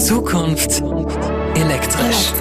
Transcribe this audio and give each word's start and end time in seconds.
Zukunft 0.00 0.80
elektrisch. 1.54 2.32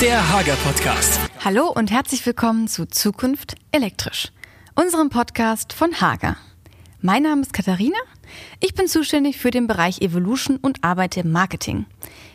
Der 0.00 0.32
Hager 0.32 0.54
Podcast. 0.64 1.20
Hallo 1.44 1.66
und 1.68 1.90
herzlich 1.90 2.24
willkommen 2.24 2.68
zu 2.68 2.86
Zukunft 2.86 3.56
elektrisch, 3.70 4.28
unserem 4.74 5.10
Podcast 5.10 5.74
von 5.74 6.00
Hager. 6.00 6.38
Mein 7.02 7.24
Name 7.24 7.42
ist 7.42 7.52
Katharina. 7.52 7.98
Ich 8.60 8.74
bin 8.74 8.88
zuständig 8.88 9.36
für 9.36 9.50
den 9.50 9.66
Bereich 9.66 10.00
Evolution 10.00 10.56
und 10.56 10.82
arbeite 10.82 11.20
im 11.20 11.32
Marketing. 11.32 11.84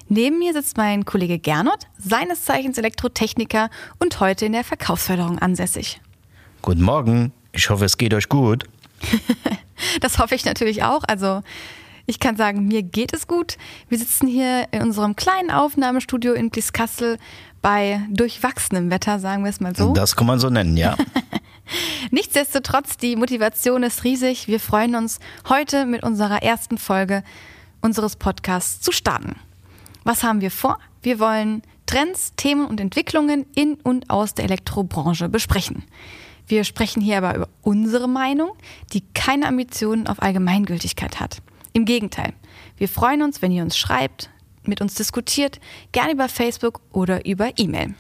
Neben 0.10 0.38
mir 0.38 0.54
sitzt 0.54 0.78
mein 0.78 1.04
Kollege 1.04 1.40
Gernot, 1.40 1.88
seines 1.98 2.46
Zeichens 2.46 2.78
Elektrotechniker 2.78 3.72
und 3.98 4.20
heute 4.20 4.46
in 4.46 4.52
der 4.52 4.64
Verkaufsförderung 4.64 5.40
ansässig. 5.40 6.00
Guten 6.62 6.84
Morgen. 6.84 7.32
Ich 7.52 7.72
hoffe, 7.72 7.86
es 7.86 7.98
geht 7.98 8.14
euch 8.14 8.30
gut. 8.30 8.66
das 10.02 10.20
hoffe 10.20 10.36
ich 10.36 10.46
natürlich 10.46 10.84
auch. 10.84 11.02
Also 11.08 11.42
ich 12.06 12.20
kann 12.20 12.38
sagen, 12.38 12.68
mir 12.68 12.84
geht 12.84 13.14
es 13.14 13.28
gut. 13.28 13.58
Wir 13.90 13.98
sitzen 13.98 14.28
hier 14.28 14.68
in 14.72 14.82
unserem 14.82 15.16
kleinen 15.16 15.52
Aufnahmestudio 15.52 16.34
in 16.34 16.50
Blieskastel 16.50 17.18
bei 17.62 18.02
durchwachsenem 18.12 18.92
Wetter, 18.92 19.20
sagen 19.20 19.44
wir 19.44 19.50
es 19.50 19.60
mal 19.60 19.76
so. 19.76 19.94
Das 19.94 20.16
kann 20.16 20.28
man 20.28 20.40
so 20.40 20.50
nennen, 20.50 20.78
ja. 20.78 20.96
Nichtsdestotrotz, 22.12 22.98
die 22.98 23.16
Motivation 23.16 23.82
ist 23.82 24.04
riesig. 24.04 24.48
Wir 24.48 24.60
freuen 24.60 24.96
uns, 24.96 25.20
heute 25.50 25.86
mit 25.86 26.04
unserer 26.04 26.44
ersten 26.44 26.78
Folge 26.78 27.24
unseres 27.82 28.16
Podcasts 28.16 28.82
zu 28.82 28.92
starten. 28.92 29.36
Was 30.04 30.24
haben 30.24 30.42
wir 30.42 30.52
vor? 30.52 30.78
Wir 31.02 31.20
wollen 31.20 31.64
Trends, 31.88 32.34
Themen 32.36 32.66
und 32.66 32.80
Entwicklungen 32.80 33.46
in 33.56 33.76
und 33.76 34.10
aus 34.10 34.36
der 34.36 34.46
Elektrobranche 34.46 35.30
besprechen. 35.30 35.84
Wir 36.48 36.64
sprechen 36.64 37.02
hier 37.02 37.18
aber 37.18 37.36
über 37.36 37.50
unsere 37.64 38.08
Meinung, 38.08 38.52
die 38.94 39.04
keine 39.16 39.48
Ambitionen 39.48 40.06
auf 40.06 40.22
Allgemeingültigkeit 40.22 41.20
hat. 41.20 41.42
Im 41.76 41.84
Gegenteil, 41.84 42.32
wir 42.78 42.88
freuen 42.88 43.22
uns, 43.22 43.42
wenn 43.42 43.52
ihr 43.52 43.62
uns 43.62 43.78
schreibt, 43.78 44.30
mit 44.64 44.80
uns 44.80 44.96
diskutiert, 44.96 45.60
gerne 45.92 46.14
über 46.14 46.30
Facebook 46.30 46.80
oder 46.94 47.26
über 47.26 47.52
E-Mail. 47.58 47.96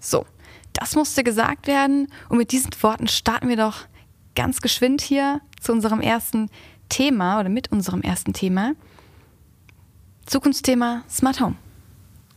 So, 0.00 0.26
das 0.72 0.96
musste 0.96 1.22
gesagt 1.22 1.68
werden 1.68 2.08
und 2.28 2.36
mit 2.36 2.50
diesen 2.50 2.72
Worten 2.82 3.06
starten 3.06 3.48
wir 3.48 3.56
doch 3.56 3.86
ganz 4.34 4.60
geschwind 4.60 5.02
hier 5.02 5.40
zu 5.60 5.70
unserem 5.70 6.00
ersten 6.00 6.50
Thema 6.88 7.38
oder 7.38 7.48
mit 7.48 7.70
unserem 7.70 8.02
ersten 8.02 8.32
Thema. 8.32 8.72
Zukunftsthema 10.26 11.04
Smart 11.08 11.40
Home. 11.40 11.54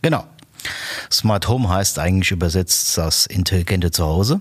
Genau. 0.03 0.23
Smart 1.11 1.47
Home 1.47 1.67
heißt 1.67 1.97
eigentlich 1.97 2.29
übersetzt 2.29 2.95
das 2.95 3.25
intelligente 3.25 3.89
Zuhause, 3.89 4.39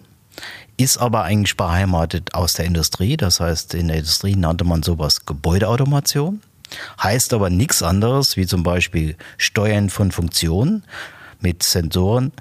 ist 0.78 0.96
aber 0.98 1.24
eigentlich 1.24 1.56
beheimatet 1.56 2.32
aus 2.34 2.54
der 2.54 2.64
Industrie. 2.64 3.16
Das 3.16 3.40
heißt, 3.40 3.74
in 3.74 3.88
der 3.88 3.98
Industrie 3.98 4.36
nannte 4.36 4.64
man 4.64 4.82
sowas 4.82 5.26
Gebäudeautomation. 5.26 6.40
Heißt 7.02 7.34
aber 7.34 7.50
nichts 7.50 7.82
anderes, 7.82 8.36
wie 8.36 8.46
zum 8.46 8.62
Beispiel 8.62 9.16
Steuern 9.36 9.90
von 9.90 10.12
Funktionen 10.12 10.84
mit 11.40 11.62
Sensoren, 11.62 12.32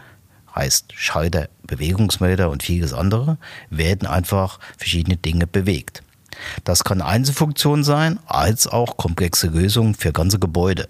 heißt 0.56 0.94
Schalter, 0.94 1.50
Bewegungsmelder 1.66 2.50
und 2.50 2.64
vieles 2.64 2.94
andere, 2.94 3.38
werden 3.70 4.08
einfach 4.08 4.60
verschiedene 4.78 5.18
Dinge 5.18 5.48
bewegt. 5.48 6.04
Das 6.64 6.84
kann 6.84 7.02
Einzelfunktion 7.02 7.84
sein, 7.84 8.20
als 8.28 8.68
auch 8.68 8.98
komplexe 8.98 9.48
Lösungen 9.48 9.96
für 9.96 10.12
ganze 10.12 10.38
Gebäude. 10.38 10.88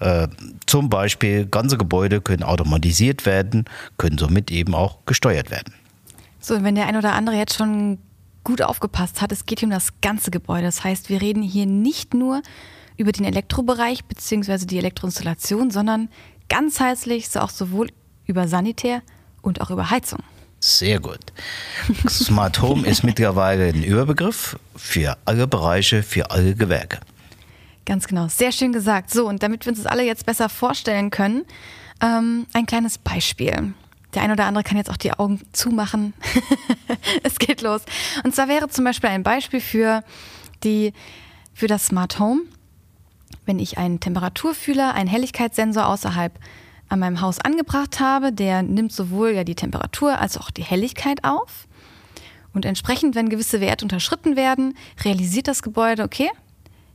Äh, 0.00 0.28
zum 0.66 0.88
Beispiel 0.88 1.44
ganze 1.46 1.76
Gebäude 1.76 2.20
können 2.20 2.42
automatisiert 2.42 3.26
werden, 3.26 3.66
können 3.98 4.16
somit 4.16 4.50
eben 4.50 4.74
auch 4.74 4.98
gesteuert 5.04 5.50
werden. 5.50 5.74
So, 6.42 6.62
wenn 6.62 6.74
der 6.74 6.86
ein 6.86 6.96
oder 6.96 7.12
andere 7.12 7.36
jetzt 7.36 7.54
schon 7.54 7.98
gut 8.42 8.62
aufgepasst 8.62 9.22
hat, 9.22 9.30
es 9.30 9.46
geht 9.46 9.60
hier 9.60 9.68
um 9.68 9.72
das 9.72 10.00
ganze 10.00 10.32
Gebäude. 10.32 10.64
Das 10.64 10.82
heißt, 10.82 11.08
wir 11.08 11.20
reden 11.20 11.42
hier 11.42 11.66
nicht 11.66 12.14
nur 12.14 12.42
über 12.96 13.12
den 13.12 13.24
Elektrobereich 13.24 14.04
bzw. 14.04 14.66
die 14.66 14.78
Elektroinstallation, 14.78 15.70
sondern 15.70 16.08
ganzheitlich 16.48 17.28
so 17.28 17.40
auch 17.40 17.50
sowohl 17.50 17.88
über 18.26 18.48
Sanitär 18.48 19.02
und 19.40 19.60
auch 19.60 19.70
über 19.70 19.90
Heizung. 19.90 20.20
Sehr 20.58 21.00
gut. 21.00 21.20
Smart 22.08 22.60
Home 22.60 22.86
ist 22.86 23.04
mittlerweile 23.04 23.68
ein 23.68 23.82
Überbegriff 23.82 24.58
für 24.76 25.16
alle 25.24 25.46
Bereiche, 25.46 26.02
für 26.02 26.30
alle 26.30 26.54
Gewerke. 26.54 27.00
Ganz 27.84 28.06
genau, 28.06 28.28
sehr 28.28 28.52
schön 28.52 28.72
gesagt. 28.72 29.10
So, 29.10 29.28
und 29.28 29.42
damit 29.42 29.64
wir 29.64 29.70
uns 29.70 29.82
das 29.82 29.90
alle 29.90 30.04
jetzt 30.04 30.26
besser 30.26 30.48
vorstellen 30.48 31.10
können, 31.10 31.44
ähm, 32.00 32.46
ein 32.52 32.66
kleines 32.66 32.98
Beispiel. 32.98 33.74
Der 34.14 34.22
ein 34.22 34.30
oder 34.30 34.44
andere 34.44 34.64
kann 34.64 34.76
jetzt 34.76 34.90
auch 34.90 34.96
die 34.96 35.12
Augen 35.12 35.40
zumachen. 35.52 36.12
es 37.22 37.38
geht 37.38 37.62
los. 37.62 37.82
Und 38.24 38.34
zwar 38.34 38.48
wäre 38.48 38.68
zum 38.68 38.84
Beispiel 38.84 39.10
ein 39.10 39.22
Beispiel 39.22 39.60
für, 39.60 40.04
die, 40.64 40.92
für 41.54 41.66
das 41.66 41.86
Smart 41.86 42.18
Home. 42.18 42.42
Wenn 43.46 43.58
ich 43.58 43.78
einen 43.78 44.00
Temperaturfühler, 44.00 44.94
einen 44.94 45.08
Helligkeitssensor 45.08 45.86
außerhalb 45.86 46.38
an 46.88 46.98
meinem 46.98 47.20
Haus 47.22 47.40
angebracht 47.40 48.00
habe, 48.00 48.32
der 48.32 48.62
nimmt 48.62 48.92
sowohl 48.92 49.30
ja 49.30 49.44
die 49.44 49.54
Temperatur 49.54 50.18
als 50.18 50.36
auch 50.36 50.50
die 50.50 50.62
Helligkeit 50.62 51.24
auf. 51.24 51.66
Und 52.52 52.66
entsprechend, 52.66 53.14
wenn 53.14 53.30
gewisse 53.30 53.60
Werte 53.60 53.84
unterschritten 53.84 54.36
werden, 54.36 54.76
realisiert 55.02 55.48
das 55.48 55.62
Gebäude, 55.62 56.02
okay, 56.02 56.30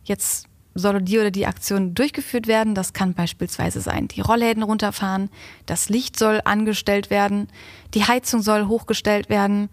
jetzt 0.04 0.47
soll 0.78 1.02
die 1.02 1.20
oder 1.20 1.32
die 1.32 1.46
Aktion 1.46 1.94
durchgeführt 1.94 2.48
werden. 2.48 2.76
Das 2.76 2.94
kann 2.94 3.14
beispielsweise 3.14 3.82
sein, 3.82 4.08
die 4.08 4.22
Rollläden 4.22 4.64
runterfahren, 4.64 5.30
das 5.66 5.90
Licht 5.90 6.18
soll 6.18 6.42
angestellt 6.44 7.10
werden, 7.10 7.48
die 7.94 8.04
Heizung 8.04 8.42
soll 8.42 8.68
hochgestellt 8.68 9.30
werden, 9.30 9.70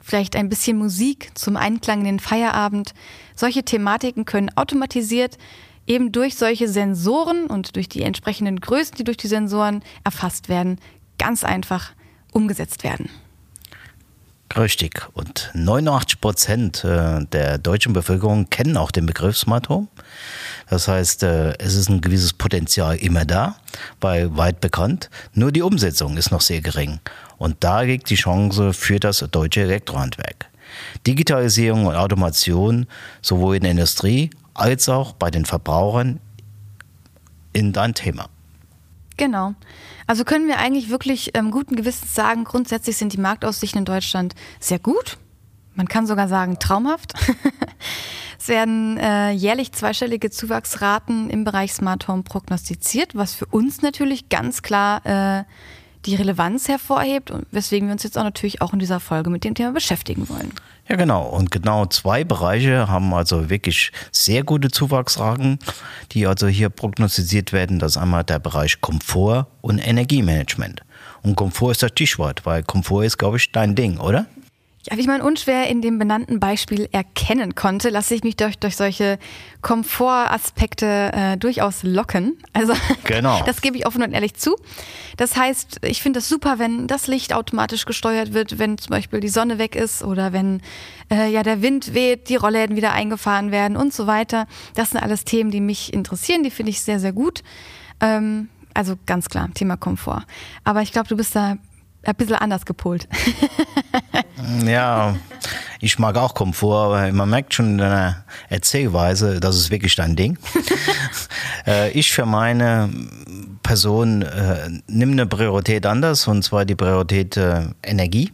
vielleicht 0.00 0.36
ein 0.36 0.48
bisschen 0.48 0.76
Musik 0.76 1.30
zum 1.34 1.56
Einklang 1.56 2.00
in 2.00 2.06
den 2.06 2.20
Feierabend. 2.20 2.94
Solche 3.34 3.62
Thematiken 3.62 4.24
können 4.24 4.50
automatisiert 4.56 5.38
eben 5.86 6.12
durch 6.12 6.36
solche 6.36 6.68
Sensoren 6.68 7.46
und 7.46 7.76
durch 7.76 7.88
die 7.88 8.02
entsprechenden 8.02 8.60
Größen, 8.60 8.96
die 8.96 9.04
durch 9.04 9.16
die 9.16 9.28
Sensoren 9.28 9.82
erfasst 10.04 10.48
werden, 10.48 10.78
ganz 11.18 11.44
einfach 11.44 11.92
umgesetzt 12.32 12.84
werden. 12.84 13.10
Richtig. 14.56 15.06
Und 15.14 15.50
89 15.54 16.20
Prozent 16.20 16.84
äh, 16.84 17.24
der 17.24 17.58
deutschen 17.58 17.92
Bevölkerung 17.92 18.50
kennen 18.50 18.76
auch 18.76 18.90
den 18.90 19.06
Begriff 19.06 19.36
Smart 19.36 19.68
Home. 19.68 19.88
Das 20.68 20.88
heißt, 20.88 21.22
äh, 21.22 21.56
es 21.58 21.74
ist 21.74 21.88
ein 21.88 22.00
gewisses 22.00 22.32
Potenzial 22.32 22.96
immer 22.96 23.24
da, 23.24 23.56
weil 24.00 24.36
weit 24.36 24.60
bekannt. 24.60 25.08
Nur 25.32 25.52
die 25.52 25.62
Umsetzung 25.62 26.16
ist 26.16 26.30
noch 26.30 26.42
sehr 26.42 26.60
gering. 26.60 27.00
Und 27.38 27.56
da 27.60 27.80
liegt 27.80 28.10
die 28.10 28.16
Chance 28.16 28.72
für 28.72 29.00
das 29.00 29.24
deutsche 29.30 29.62
Elektrohandwerk. 29.62 30.46
Digitalisierung 31.06 31.86
und 31.86 31.96
Automation 31.96 32.86
sowohl 33.20 33.56
in 33.56 33.62
der 33.62 33.72
Industrie 33.72 34.30
als 34.54 34.88
auch 34.88 35.12
bei 35.12 35.30
den 35.30 35.44
Verbrauchern 35.44 36.20
in 37.52 37.72
dein 37.72 37.94
Thema. 37.94 38.28
Genau. 39.16 39.54
Also 40.06 40.24
können 40.24 40.48
wir 40.48 40.58
eigentlich 40.58 40.90
wirklich 40.90 41.30
ähm, 41.34 41.50
guten 41.50 41.76
Gewissens 41.76 42.14
sagen, 42.14 42.44
grundsätzlich 42.44 42.96
sind 42.96 43.12
die 43.12 43.20
Marktaussichten 43.20 43.80
in 43.80 43.84
Deutschland 43.84 44.34
sehr 44.60 44.78
gut. 44.78 45.18
Man 45.74 45.88
kann 45.88 46.06
sogar 46.06 46.28
sagen 46.28 46.58
traumhaft. 46.58 47.14
es 48.38 48.48
werden 48.48 48.98
äh, 48.98 49.30
jährlich 49.30 49.72
zweistellige 49.72 50.30
Zuwachsraten 50.30 51.30
im 51.30 51.44
Bereich 51.44 51.72
Smart 51.72 52.08
Home 52.08 52.22
prognostiziert, 52.22 53.14
was 53.14 53.34
für 53.34 53.46
uns 53.46 53.82
natürlich 53.82 54.28
ganz 54.28 54.62
klar 54.62 55.04
äh, 55.06 55.44
die 56.04 56.16
Relevanz 56.16 56.68
hervorhebt 56.68 57.30
und 57.30 57.46
weswegen 57.52 57.88
wir 57.88 57.92
uns 57.92 58.02
jetzt 58.02 58.18
auch 58.18 58.24
natürlich 58.24 58.60
auch 58.60 58.72
in 58.72 58.80
dieser 58.80 59.00
Folge 59.00 59.30
mit 59.30 59.44
dem 59.44 59.54
Thema 59.54 59.72
beschäftigen 59.72 60.28
wollen. 60.28 60.52
Ja, 60.88 60.96
genau. 60.96 61.24
Und 61.24 61.50
genau 61.50 61.86
zwei 61.86 62.24
Bereiche 62.24 62.88
haben 62.88 63.14
also 63.14 63.48
wirklich 63.48 63.92
sehr 64.10 64.42
gute 64.42 64.70
Zuwachsraten, 64.70 65.58
die 66.10 66.26
also 66.26 66.48
hier 66.48 66.70
prognostiziert 66.70 67.52
werden. 67.52 67.78
Das 67.78 67.92
ist 67.92 68.02
einmal 68.02 68.24
der 68.24 68.40
Bereich 68.40 68.80
Komfort 68.80 69.46
und 69.60 69.78
Energiemanagement. 69.78 70.82
Und 71.22 71.36
Komfort 71.36 71.72
ist 71.72 71.82
das 71.82 71.90
Stichwort, 71.92 72.44
weil 72.44 72.62
Komfort 72.62 73.04
ist, 73.04 73.18
glaube 73.18 73.36
ich, 73.36 73.52
dein 73.52 73.74
Ding, 73.74 73.98
oder? 73.98 74.26
Ja, 74.90 74.96
wie 74.96 75.06
man 75.06 75.20
unschwer 75.20 75.68
in 75.68 75.80
dem 75.80 76.00
benannten 76.00 76.40
Beispiel 76.40 76.88
erkennen 76.90 77.54
konnte, 77.54 77.88
lasse 77.88 78.16
ich 78.16 78.24
mich 78.24 78.34
durch, 78.34 78.58
durch 78.58 78.74
solche 78.74 79.20
Komfortaspekte 79.60 81.12
äh, 81.14 81.36
durchaus 81.36 81.84
locken. 81.84 82.36
Also 82.52 82.72
genau. 83.04 83.44
das 83.46 83.60
gebe 83.60 83.76
ich 83.76 83.86
offen 83.86 84.02
und 84.02 84.12
ehrlich 84.12 84.34
zu. 84.34 84.56
Das 85.16 85.36
heißt, 85.36 85.80
ich 85.84 86.02
finde 86.02 86.18
es 86.18 86.28
super, 86.28 86.58
wenn 86.58 86.88
das 86.88 87.06
Licht 87.06 87.32
automatisch 87.32 87.84
gesteuert 87.84 88.34
wird, 88.34 88.58
wenn 88.58 88.76
zum 88.76 88.90
Beispiel 88.90 89.20
die 89.20 89.28
Sonne 89.28 89.58
weg 89.58 89.76
ist 89.76 90.02
oder 90.02 90.32
wenn 90.32 90.60
äh, 91.12 91.30
ja 91.30 91.44
der 91.44 91.62
Wind 91.62 91.94
weht, 91.94 92.28
die 92.28 92.36
Rollläden 92.36 92.74
wieder 92.74 92.92
eingefahren 92.92 93.52
werden 93.52 93.76
und 93.76 93.94
so 93.94 94.08
weiter. 94.08 94.48
Das 94.74 94.90
sind 94.90 95.00
alles 95.00 95.24
Themen, 95.24 95.52
die 95.52 95.60
mich 95.60 95.92
interessieren, 95.92 96.42
die 96.42 96.50
finde 96.50 96.70
ich 96.70 96.80
sehr, 96.80 96.98
sehr 96.98 97.12
gut. 97.12 97.44
Ähm, 98.00 98.48
also 98.74 98.96
ganz 99.06 99.28
klar, 99.28 99.48
Thema 99.54 99.76
Komfort. 99.76 100.24
Aber 100.64 100.82
ich 100.82 100.90
glaube, 100.90 101.08
du 101.08 101.16
bist 101.16 101.36
da 101.36 101.56
ein 102.04 102.14
bisschen 102.14 102.36
anders 102.36 102.66
gepolt. 102.66 103.08
ja, 104.64 105.16
ich 105.80 105.98
mag 105.98 106.16
auch 106.16 106.34
Komfort, 106.34 106.86
aber 106.86 107.12
man 107.12 107.30
merkt 107.30 107.54
schon 107.54 107.72
in 107.72 107.78
deiner 107.78 108.24
Erzählweise, 108.48 109.40
das 109.40 109.56
ist 109.56 109.70
wirklich 109.70 109.94
dein 109.96 110.16
Ding. 110.16 110.38
Äh, 111.64 111.92
ich 111.92 112.12
für 112.12 112.26
meine 112.26 112.90
Person 113.62 114.22
äh, 114.22 114.68
nimmt 114.86 115.12
eine 115.12 115.26
Priorität 115.26 115.86
anders, 115.86 116.26
und 116.26 116.42
zwar 116.42 116.64
die 116.64 116.74
Priorität 116.74 117.36
äh, 117.36 117.62
Energie. 117.82 118.32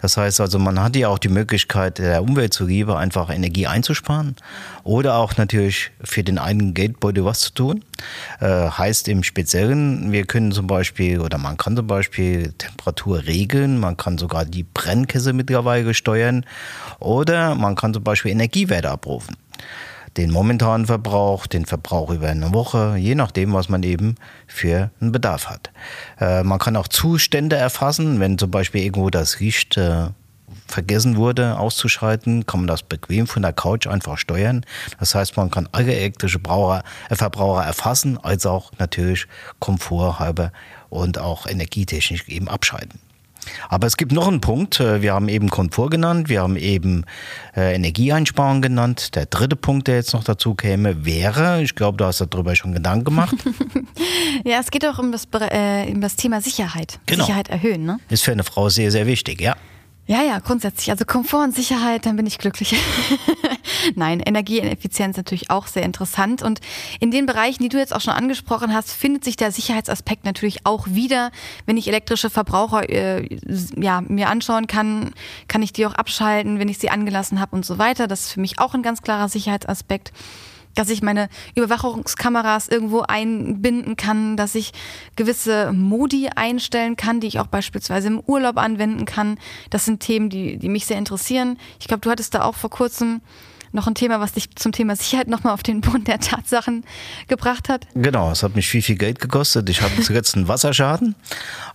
Das 0.00 0.16
heißt 0.16 0.40
also, 0.40 0.58
man 0.58 0.82
hat 0.82 0.96
ja 0.96 1.08
auch 1.08 1.18
die 1.18 1.28
Möglichkeit, 1.28 1.98
der 1.98 2.22
Umwelt 2.22 2.54
zuliebe 2.54 2.96
einfach 2.96 3.30
Energie 3.30 3.66
einzusparen 3.66 4.36
oder 4.82 5.16
auch 5.16 5.36
natürlich 5.36 5.90
für 6.02 6.24
den 6.24 6.38
eigenen 6.38 6.74
Geldbeutel 6.74 7.24
was 7.24 7.40
zu 7.40 7.54
tun. 7.54 7.84
Äh, 8.40 8.46
heißt 8.46 9.08
im 9.08 9.22
Speziellen, 9.22 10.12
wir 10.12 10.24
können 10.24 10.52
zum 10.52 10.66
Beispiel 10.66 11.20
oder 11.20 11.38
man 11.38 11.56
kann 11.56 11.76
zum 11.76 11.86
Beispiel 11.86 12.52
Temperatur 12.56 13.26
regeln, 13.26 13.78
man 13.78 13.96
kann 13.96 14.18
sogar 14.18 14.44
die 14.44 14.64
Brennkesse 14.64 15.32
mittlerweile 15.32 15.94
steuern 15.94 16.44
oder 16.98 17.54
man 17.54 17.76
kann 17.76 17.94
zum 17.94 18.02
Beispiel 18.02 18.32
Energiewerte 18.32 18.90
abrufen 18.90 19.36
den 20.16 20.30
momentanen 20.30 20.86
Verbrauch, 20.86 21.46
den 21.46 21.66
Verbrauch 21.66 22.10
über 22.10 22.28
eine 22.28 22.52
Woche, 22.52 22.96
je 22.98 23.14
nachdem, 23.14 23.52
was 23.52 23.68
man 23.68 23.82
eben 23.82 24.16
für 24.46 24.90
einen 25.00 25.12
Bedarf 25.12 25.48
hat. 25.48 25.70
Äh, 26.20 26.42
man 26.42 26.58
kann 26.58 26.76
auch 26.76 26.88
Zustände 26.88 27.56
erfassen, 27.56 28.20
wenn 28.20 28.38
zum 28.38 28.50
Beispiel 28.50 28.82
irgendwo 28.82 29.10
das 29.10 29.38
Licht 29.40 29.76
äh, 29.76 30.08
vergessen 30.66 31.16
wurde 31.16 31.58
auszuschalten, 31.58 32.46
kann 32.46 32.60
man 32.60 32.66
das 32.66 32.82
bequem 32.82 33.26
von 33.26 33.42
der 33.42 33.52
Couch 33.52 33.86
einfach 33.86 34.18
steuern. 34.18 34.64
Das 34.98 35.14
heißt, 35.14 35.36
man 35.36 35.50
kann 35.50 35.68
alle 35.72 35.94
elektrische 35.94 36.38
Braucher, 36.38 36.82
äh, 37.08 37.16
Verbraucher 37.16 37.64
erfassen, 37.64 38.18
als 38.18 38.46
auch 38.46 38.72
natürlich 38.78 39.26
komforthalber 39.58 40.52
und 40.88 41.18
auch 41.18 41.46
energietechnisch 41.46 42.28
eben 42.28 42.48
abschalten. 42.48 43.00
Aber 43.68 43.86
es 43.86 43.96
gibt 43.96 44.12
noch 44.12 44.28
einen 44.28 44.40
Punkt. 44.40 44.80
Äh, 44.80 45.02
wir 45.02 45.12
haben 45.14 45.28
eben 45.28 45.48
Komfort 45.48 45.90
genannt, 45.90 46.28
wir 46.28 46.42
haben 46.42 46.56
eben 46.56 47.04
äh, 47.56 47.74
Energieeinsparung 47.74 48.62
genannt. 48.62 49.14
Der 49.14 49.26
dritte 49.26 49.56
Punkt, 49.56 49.88
der 49.88 49.96
jetzt 49.96 50.12
noch 50.12 50.24
dazu 50.24 50.54
käme, 50.54 51.04
wäre, 51.04 51.62
ich 51.62 51.74
glaube, 51.74 51.96
du 51.98 52.04
hast 52.04 52.20
darüber 52.20 52.54
schon 52.56 52.72
Gedanken 52.72 53.04
gemacht. 53.04 53.36
ja, 54.44 54.60
es 54.60 54.70
geht 54.70 54.86
auch 54.86 54.98
um 54.98 55.12
das, 55.12 55.26
äh, 55.32 55.90
um 55.92 56.00
das 56.00 56.16
Thema 56.16 56.40
Sicherheit. 56.40 56.98
Genau. 57.06 57.24
Sicherheit 57.24 57.48
erhöhen. 57.48 57.84
Ne? 57.84 57.98
Ist 58.08 58.24
für 58.24 58.32
eine 58.32 58.44
Frau 58.44 58.68
sehr, 58.68 58.90
sehr 58.90 59.06
wichtig, 59.06 59.40
ja. 59.40 59.56
Ja, 60.10 60.24
ja, 60.24 60.40
grundsätzlich. 60.40 60.90
Also 60.90 61.04
Komfort 61.04 61.44
und 61.44 61.54
Sicherheit, 61.54 62.04
dann 62.04 62.16
bin 62.16 62.26
ich 62.26 62.38
glücklich. 62.38 62.74
Nein, 63.94 64.18
Energieeffizienz 64.18 65.16
natürlich 65.16 65.50
auch 65.50 65.68
sehr 65.68 65.84
interessant. 65.84 66.42
Und 66.42 66.58
in 66.98 67.12
den 67.12 67.26
Bereichen, 67.26 67.62
die 67.62 67.68
du 67.68 67.78
jetzt 67.78 67.94
auch 67.94 68.00
schon 68.00 68.14
angesprochen 68.14 68.74
hast, 68.74 68.90
findet 68.90 69.22
sich 69.22 69.36
der 69.36 69.52
Sicherheitsaspekt 69.52 70.24
natürlich 70.24 70.66
auch 70.66 70.88
wieder. 70.88 71.30
Wenn 71.64 71.76
ich 71.76 71.86
elektrische 71.86 72.28
Verbraucher 72.28 72.90
äh, 72.90 73.24
ja, 73.76 74.00
mir 74.00 74.28
anschauen 74.28 74.66
kann, 74.66 75.12
kann 75.46 75.62
ich 75.62 75.72
die 75.72 75.86
auch 75.86 75.94
abschalten, 75.94 76.58
wenn 76.58 76.68
ich 76.68 76.78
sie 76.78 76.90
angelassen 76.90 77.38
habe 77.38 77.54
und 77.54 77.64
so 77.64 77.78
weiter. 77.78 78.08
Das 78.08 78.22
ist 78.22 78.32
für 78.32 78.40
mich 78.40 78.58
auch 78.58 78.74
ein 78.74 78.82
ganz 78.82 79.02
klarer 79.02 79.28
Sicherheitsaspekt 79.28 80.10
dass 80.74 80.90
ich 80.90 81.02
meine 81.02 81.28
Überwachungskameras 81.54 82.68
irgendwo 82.68 83.00
einbinden 83.00 83.96
kann, 83.96 84.36
dass 84.36 84.54
ich 84.54 84.72
gewisse 85.16 85.72
Modi 85.72 86.28
einstellen 86.34 86.96
kann, 86.96 87.20
die 87.20 87.26
ich 87.26 87.40
auch 87.40 87.46
beispielsweise 87.46 88.08
im 88.08 88.20
Urlaub 88.20 88.56
anwenden 88.56 89.04
kann. 89.04 89.38
Das 89.70 89.84
sind 89.84 90.00
Themen, 90.00 90.30
die, 90.30 90.58
die 90.58 90.68
mich 90.68 90.86
sehr 90.86 90.98
interessieren. 90.98 91.58
Ich 91.80 91.88
glaube, 91.88 92.00
du 92.00 92.10
hattest 92.10 92.34
da 92.34 92.42
auch 92.42 92.54
vor 92.54 92.70
kurzem 92.70 93.20
noch 93.72 93.86
ein 93.86 93.94
Thema, 93.94 94.20
was 94.20 94.32
dich 94.32 94.54
zum 94.56 94.72
Thema 94.72 94.96
Sicherheit 94.96 95.28
nochmal 95.28 95.54
auf 95.54 95.62
den 95.62 95.80
Boden 95.80 96.04
der 96.04 96.18
Tatsachen 96.18 96.84
gebracht 97.28 97.68
hat? 97.68 97.86
Genau, 97.94 98.30
es 98.30 98.42
hat 98.42 98.56
mich 98.56 98.68
viel, 98.68 98.82
viel 98.82 98.96
Geld 98.96 99.20
gekostet. 99.20 99.68
Ich 99.68 99.80
hatte 99.80 100.00
zuletzt 100.02 100.34
einen 100.34 100.48
Wasserschaden 100.48 101.14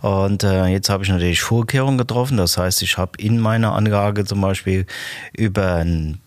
und 0.01 0.43
äh, 0.43 0.65
jetzt 0.67 0.89
habe 0.89 1.03
ich 1.03 1.09
natürlich 1.09 1.41
Vorkehrungen 1.41 1.97
getroffen. 1.97 2.37
Das 2.37 2.57
heißt, 2.57 2.81
ich 2.81 2.97
habe 2.97 3.13
in 3.17 3.39
meiner 3.39 3.73
Anlage 3.73 4.25
zum 4.25 4.41
Beispiel 4.41 4.85
über 5.33 5.75
ein 5.75 6.19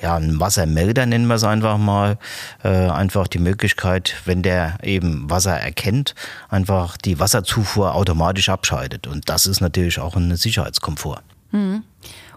ja, 0.00 0.16
ein 0.16 0.40
Wassermelder 0.40 1.06
nennen 1.06 1.26
wir 1.26 1.36
es 1.36 1.44
einfach 1.44 1.78
mal, 1.78 2.18
äh, 2.62 2.68
einfach 2.68 3.28
die 3.28 3.38
Möglichkeit, 3.38 4.16
wenn 4.24 4.42
der 4.42 4.78
eben 4.82 5.30
Wasser 5.30 5.58
erkennt, 5.58 6.14
einfach 6.48 6.96
die 6.96 7.18
Wasserzufuhr 7.18 7.94
automatisch 7.94 8.48
abschaltet. 8.48 9.06
Und 9.06 9.28
das 9.28 9.46
ist 9.46 9.60
natürlich 9.60 9.98
auch 9.98 10.16
ein 10.16 10.36
Sicherheitskomfort. 10.36 11.22
Mhm. 11.52 11.82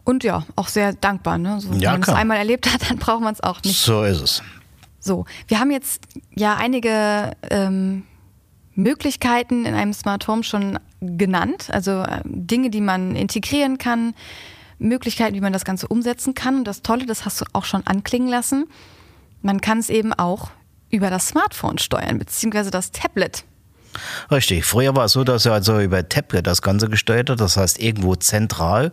Und 0.05 0.23
ja, 0.23 0.45
auch 0.55 0.69
sehr 0.69 0.93
dankbar. 0.93 1.37
Ne? 1.37 1.59
So, 1.59 1.71
wenn 1.71 1.79
ja, 1.79 1.91
man 1.91 2.01
es 2.01 2.09
einmal 2.09 2.37
erlebt 2.37 2.71
hat, 2.71 2.81
dann 2.89 2.97
braucht 2.97 3.21
man 3.21 3.33
es 3.33 3.41
auch 3.41 3.61
nicht. 3.63 3.77
So 3.77 4.03
ist 4.03 4.21
es. 4.21 4.41
So, 4.99 5.25
wir 5.47 5.59
haben 5.59 5.71
jetzt 5.71 6.03
ja 6.35 6.55
einige 6.55 7.31
ähm, 7.49 8.03
Möglichkeiten 8.75 9.65
in 9.65 9.73
einem 9.73 9.93
Smart 9.93 10.27
Home 10.27 10.43
schon 10.43 10.79
genannt, 11.01 11.69
also 11.71 12.03
äh, 12.03 12.21
Dinge, 12.25 12.69
die 12.69 12.81
man 12.81 13.15
integrieren 13.15 13.77
kann, 13.77 14.13
Möglichkeiten, 14.79 15.35
wie 15.35 15.41
man 15.41 15.53
das 15.53 15.65
Ganze 15.65 15.87
umsetzen 15.87 16.33
kann. 16.33 16.57
Und 16.57 16.63
das 16.65 16.81
Tolle, 16.81 17.05
das 17.05 17.25
hast 17.25 17.41
du 17.41 17.45
auch 17.53 17.65
schon 17.65 17.85
anklingen 17.85 18.29
lassen, 18.29 18.67
man 19.41 19.61
kann 19.61 19.79
es 19.79 19.89
eben 19.89 20.13
auch 20.13 20.49
über 20.89 21.09
das 21.09 21.27
Smartphone 21.27 21.77
steuern, 21.77 22.17
beziehungsweise 22.17 22.71
das 22.71 22.91
Tablet. 22.91 23.43
Richtig. 24.31 24.65
Früher 24.65 24.95
war 24.95 25.05
es 25.05 25.13
so, 25.13 25.23
dass 25.23 25.45
er 25.45 25.53
also 25.53 25.79
über 25.79 26.07
Tablet 26.07 26.45
das 26.45 26.61
Ganze 26.61 26.89
gesteuert 26.89 27.29
hat. 27.29 27.39
Das 27.39 27.57
heißt, 27.57 27.79
irgendwo 27.79 28.15
zentral 28.15 28.91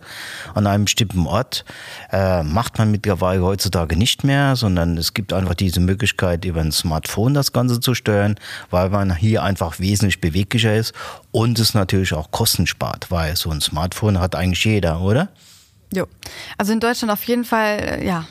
an 0.54 0.66
einem 0.66 0.84
bestimmten 0.84 1.26
Ort 1.26 1.64
äh, 2.10 2.42
macht 2.42 2.78
man 2.78 2.90
mittlerweile 2.90 3.42
heutzutage 3.42 3.96
nicht 3.96 4.24
mehr, 4.24 4.56
sondern 4.56 4.96
es 4.96 5.14
gibt 5.14 5.32
einfach 5.32 5.54
diese 5.54 5.80
Möglichkeit, 5.80 6.44
über 6.44 6.60
ein 6.60 6.72
Smartphone 6.72 7.34
das 7.34 7.52
Ganze 7.52 7.80
zu 7.80 7.94
steuern, 7.94 8.36
weil 8.70 8.88
man 8.88 9.14
hier 9.14 9.42
einfach 9.42 9.78
wesentlich 9.78 10.20
beweglicher 10.20 10.74
ist 10.74 10.94
und 11.30 11.58
es 11.58 11.74
natürlich 11.74 12.14
auch 12.14 12.30
Kosten 12.30 12.66
spart, 12.66 13.10
weil 13.10 13.36
so 13.36 13.50
ein 13.50 13.60
Smartphone 13.60 14.18
hat 14.18 14.34
eigentlich 14.34 14.64
jeder, 14.64 15.00
oder? 15.00 15.28
Jo. 15.92 16.06
Also 16.58 16.72
in 16.72 16.80
Deutschland 16.80 17.12
auf 17.12 17.22
jeden 17.24 17.44
Fall, 17.44 17.78
äh, 17.78 18.06
ja, 18.06 18.26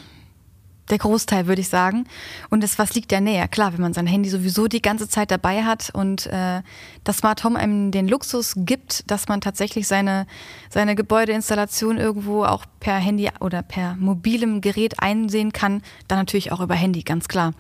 der 0.90 0.98
Großteil, 1.00 1.48
würde 1.48 1.62
ich 1.62 1.70
sagen. 1.70 2.06
Und 2.50 2.62
das, 2.62 2.78
was 2.78 2.94
liegt 2.94 3.12
ja 3.12 3.20
näher? 3.20 3.48
Klar, 3.48 3.74
wenn 3.74 3.82
man 3.82 3.94
sein 3.94 4.06
Handy 4.06 4.30
sowieso 4.30 4.68
die 4.68 4.82
ganze 4.82 5.10
Zeit 5.10 5.32
dabei 5.32 5.64
hat 5.64 5.90
und 5.94 6.28
äh, 6.28 6.62
das 7.04 7.18
Smart 7.18 7.44
Home 7.44 7.58
einem 7.58 7.92
den 7.92 8.08
Luxus 8.08 8.54
gibt, 8.56 9.10
dass 9.10 9.28
man 9.28 9.42
tatsächlich 9.42 9.88
seine, 9.88 10.28
seine 10.70 10.96
Gebäudeinstallation 10.96 11.98
irgendwo 11.98 12.44
auch 12.44 12.66
per 12.80 12.98
Handy 12.98 13.30
oder 13.40 13.64
per 13.64 13.96
mobilem 13.96 14.62
Gerät 14.62 15.00
einsehen 15.00 15.52
kann, 15.54 15.82
dann 16.08 16.20
natürlich 16.20 16.52
auch 16.52 16.62
über 16.62 16.76
Handy, 16.76 17.02
ganz 17.02 17.28
klar. 17.28 17.54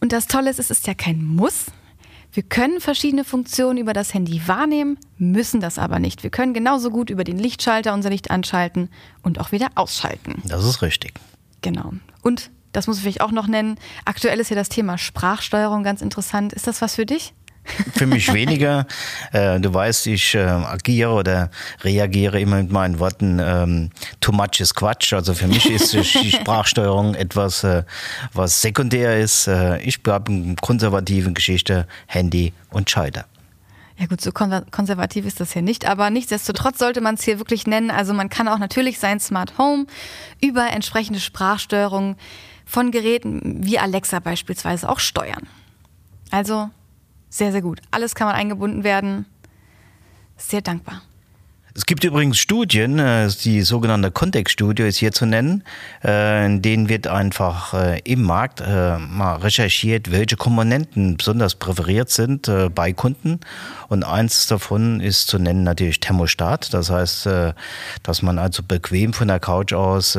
Und 0.00 0.12
das 0.12 0.26
Tolle 0.26 0.48
ist, 0.48 0.58
es 0.58 0.70
ist 0.70 0.86
ja 0.86 0.94
kein 0.94 1.22
Muss. 1.22 1.66
Wir 2.32 2.44
können 2.44 2.80
verschiedene 2.80 3.24
Funktionen 3.24 3.78
über 3.78 3.92
das 3.92 4.14
Handy 4.14 4.46
wahrnehmen, 4.46 4.98
müssen 5.18 5.60
das 5.60 5.78
aber 5.78 5.98
nicht. 5.98 6.22
Wir 6.22 6.30
können 6.30 6.54
genauso 6.54 6.90
gut 6.90 7.10
über 7.10 7.24
den 7.24 7.38
Lichtschalter 7.38 7.92
unser 7.92 8.10
Licht 8.10 8.30
anschalten 8.30 8.88
und 9.22 9.40
auch 9.40 9.50
wieder 9.50 9.68
ausschalten. 9.74 10.40
Das 10.46 10.64
ist 10.64 10.80
richtig. 10.82 11.14
Genau. 11.60 11.92
Und 12.22 12.50
das 12.72 12.86
muss 12.86 12.98
ich 12.98 13.02
vielleicht 13.02 13.20
auch 13.20 13.32
noch 13.32 13.48
nennen. 13.48 13.78
Aktuell 14.04 14.38
ist 14.38 14.50
ja 14.50 14.56
das 14.56 14.68
Thema 14.68 14.96
Sprachsteuerung 14.96 15.82
ganz 15.82 16.02
interessant. 16.02 16.52
Ist 16.52 16.68
das 16.68 16.80
was 16.80 16.94
für 16.94 17.06
dich? 17.06 17.34
Für 17.94 18.06
mich 18.06 18.32
weniger. 18.32 18.86
Äh, 19.32 19.60
du 19.60 19.72
weißt, 19.72 20.06
ich 20.08 20.34
äh, 20.34 20.40
agiere 20.40 21.12
oder 21.12 21.50
reagiere 21.82 22.40
immer 22.40 22.56
mit 22.56 22.72
meinen 22.72 22.98
Worten, 22.98 23.38
ähm, 23.40 23.90
too 24.20 24.32
much 24.32 24.60
is 24.60 24.74
Quatsch. 24.74 25.12
Also 25.12 25.34
für 25.34 25.46
mich 25.46 25.70
ist 25.70 25.92
die 25.92 26.30
Sprachsteuerung 26.32 27.14
etwas, 27.14 27.64
äh, 27.64 27.84
was 28.32 28.60
sekundär 28.60 29.18
ist. 29.18 29.48
Ich 29.82 30.02
bleibe 30.02 30.32
in 30.32 30.56
konservativen 30.56 31.34
Geschichte, 31.34 31.86
Handy 32.06 32.52
und 32.70 32.90
Schalter. 32.90 33.26
Ja 33.98 34.06
gut, 34.06 34.22
so 34.22 34.32
konservativ 34.32 35.26
ist 35.26 35.40
das 35.40 35.52
ja 35.52 35.60
nicht, 35.60 35.84
aber 35.84 36.08
nichtsdestotrotz 36.08 36.78
sollte 36.78 37.02
man 37.02 37.16
es 37.16 37.22
hier 37.22 37.38
wirklich 37.38 37.66
nennen. 37.66 37.90
Also 37.90 38.14
man 38.14 38.30
kann 38.30 38.48
auch 38.48 38.58
natürlich 38.58 38.98
sein 38.98 39.20
Smart 39.20 39.58
Home 39.58 39.86
über 40.40 40.70
entsprechende 40.70 41.20
Sprachsteuerung 41.20 42.16
von 42.64 42.92
Geräten 42.92 43.62
wie 43.62 43.78
Alexa 43.78 44.20
beispielsweise 44.20 44.88
auch 44.88 45.00
steuern. 45.00 45.46
Also 46.30 46.70
sehr, 47.30 47.52
sehr 47.52 47.62
gut. 47.62 47.80
Alles 47.90 48.14
kann 48.14 48.26
man 48.26 48.36
eingebunden 48.36 48.84
werden. 48.84 49.24
Sehr 50.36 50.60
dankbar. 50.60 51.02
Es 51.72 51.86
gibt 51.86 52.02
übrigens 52.02 52.38
Studien, 52.38 52.98
äh, 52.98 53.28
die 53.44 53.62
sogenannte 53.62 54.10
Kontextstudie 54.10 54.82
ist 54.82 54.96
hier 54.96 55.12
zu 55.12 55.24
nennen, 55.24 55.62
äh, 56.04 56.44
in 56.44 56.62
denen 56.62 56.88
wird 56.88 57.06
einfach 57.06 57.74
äh, 57.74 58.00
im 58.00 58.22
Markt 58.22 58.60
mal 58.60 59.36
recherchiert, 59.36 60.10
welche 60.10 60.36
Komponenten 60.36 61.16
besonders 61.16 61.54
präferiert 61.54 62.10
sind 62.10 62.50
bei 62.74 62.92
Kunden. 62.92 63.40
Und 63.88 64.04
eins 64.04 64.46
davon 64.46 65.00
ist 65.00 65.28
zu 65.28 65.38
nennen 65.38 65.62
natürlich 65.62 66.00
Thermostat. 66.00 66.72
Das 66.74 66.90
heißt, 66.90 67.28
dass 68.02 68.22
man 68.22 68.38
also 68.38 68.62
bequem 68.62 69.12
von 69.12 69.28
der 69.28 69.40
Couch 69.40 69.72
aus 69.72 70.18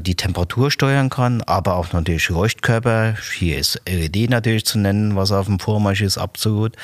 die 0.00 0.14
Temperatur 0.14 0.70
steuern 0.70 1.10
kann, 1.10 1.42
aber 1.42 1.74
auch 1.74 1.92
natürlich 1.92 2.28
Leuchtkörper. 2.28 3.14
Hier 3.38 3.58
ist 3.58 3.80
LED 3.86 4.30
natürlich 4.30 4.64
zu 4.64 4.78
nennen, 4.78 5.16
was 5.16 5.32
auf 5.32 5.46
dem 5.46 5.58
Vormarsch 5.58 6.00
ist, 6.00 6.18
absolut. 6.18 6.76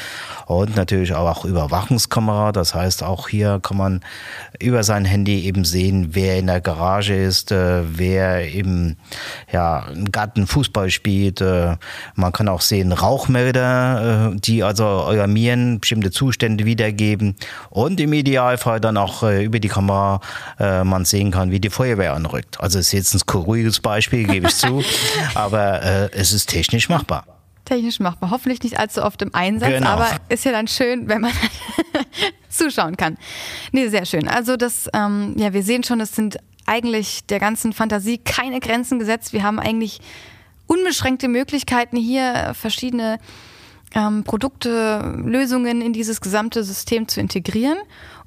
Und 0.47 0.77
natürlich 0.77 1.15
auch 1.15 1.45
Überwachungskamera. 1.45 2.53
Das 2.53 2.75
heißt, 2.75 3.03
auch 3.03 3.29
hier 3.29 3.61
kann 3.63 3.77
man 3.77 4.01
über 4.61 4.83
sein 4.83 5.05
Handy 5.05 5.45
eben 5.45 5.65
sehen, 5.65 6.11
wer 6.13 6.39
in 6.39 6.47
der 6.47 6.61
Garage 6.61 7.15
ist, 7.15 7.53
äh, 7.53 7.83
wer 7.97 8.51
im, 8.53 8.97
ja, 9.53 9.87
im 9.89 10.11
Garten 10.11 10.47
Fußball 10.47 10.91
spielt. 10.91 11.41
Äh, 11.41 11.77
man 12.15 12.33
kann 12.33 12.49
auch 12.49 12.61
sehen 12.61 12.93
Rauchmelder, 12.93 14.33
äh, 14.33 14.37
die 14.41 14.63
also 14.63 14.85
alarmieren, 14.85 15.81
bestimmte 15.81 16.11
Zustände 16.11 16.65
wiedergeben 16.65 17.37
und 17.71 18.01
im 18.01 18.13
Idealfall 18.13 18.81
dann 18.81 18.97
auch 18.97 19.23
äh, 19.23 19.45
über 19.45 19.61
die 19.61 19.69
Kamera 19.69 20.21
äh, 20.59 20.85
man 20.85 21.05
sehen 21.05 21.31
kann, 21.31 21.51
wie 21.51 21.61
die 21.61 21.71
Feuerwehr 21.71 22.15
anrückt. 22.15 22.61
Also 22.61 22.79
ist 22.79 22.93
jetzt 22.99 23.15
ein 23.15 23.19
skurriles 23.19 23.81
Beispiel, 23.81 24.27
gebe 24.27 24.49
ich 24.49 24.55
zu, 24.55 24.83
aber 25.35 25.83
äh, 25.83 26.11
es 26.13 26.33
ist 26.33 26.49
technisch 26.49 26.89
machbar. 26.89 27.25
technisch 27.65 28.01
machbar. 28.01 28.31
Hoffentlich 28.31 28.63
nicht 28.63 28.79
allzu 28.79 29.03
oft 29.03 29.23
im 29.23 29.35
Einsatz, 29.35 29.71
genau. 29.71 29.91
aber 29.91 30.09
ist 30.29 30.45
ja 30.45 30.53
dann 30.53 30.69
schön, 30.69 31.09
wenn 31.09 31.23
man 31.23 31.33
zuschauen 32.49 32.97
kann. 32.97 33.17
Nee, 33.73 33.89
sehr 33.89 34.05
schön. 34.05 34.29
Also 34.29 34.57
das, 34.57 34.89
ähm, 34.93 35.35
ja, 35.39 35.53
wir 35.53 35.63
sehen 35.63 35.85
schon, 35.85 36.01
es 36.01 36.15
sind 36.15 36.39
eigentlich 36.67 37.25
der 37.27 37.41
ganzen 37.41 37.73
Fantasie 37.73 38.19
keine 38.19 38.61
Grenzen 38.61 38.99
gesetzt. 38.99 39.33
Wir 39.33 39.43
haben 39.43 39.59
eigentlich 39.59 40.01
unbeschränkte 40.67 41.29
Möglichkeiten 41.29 41.97
hier 41.97 42.53
verschiedene 42.55 43.19
ähm, 43.95 44.25
Produkte, 44.25 45.17
Lösungen 45.25 45.81
in 45.81 45.93
dieses 45.93 46.21
gesamte 46.21 46.63
System 46.63 47.09
zu 47.09 47.21
integrieren. 47.21 47.79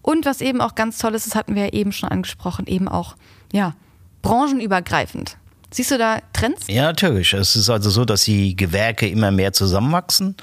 Und 0.01 0.25
was 0.25 0.41
eben 0.41 0.61
auch 0.61 0.75
ganz 0.75 0.97
toll 0.97 1.13
ist, 1.13 1.27
das 1.27 1.35
hatten 1.35 1.55
wir 1.55 1.65
ja 1.65 1.73
eben 1.73 1.91
schon 1.91 2.09
angesprochen, 2.09 2.65
eben 2.65 2.87
auch 2.87 3.15
ja, 3.53 3.75
branchenübergreifend. 4.21 5.37
Siehst 5.71 5.91
du 5.91 5.97
da 5.97 6.19
Trends? 6.41 6.65
Ja, 6.67 6.83
natürlich. 6.83 7.33
Es 7.33 7.55
ist 7.55 7.69
also 7.69 7.89
so, 7.89 8.05
dass 8.05 8.24
die 8.24 8.55
Gewerke 8.55 9.07
immer 9.07 9.31
mehr 9.31 9.53
zusammenwachsen. 9.53 10.36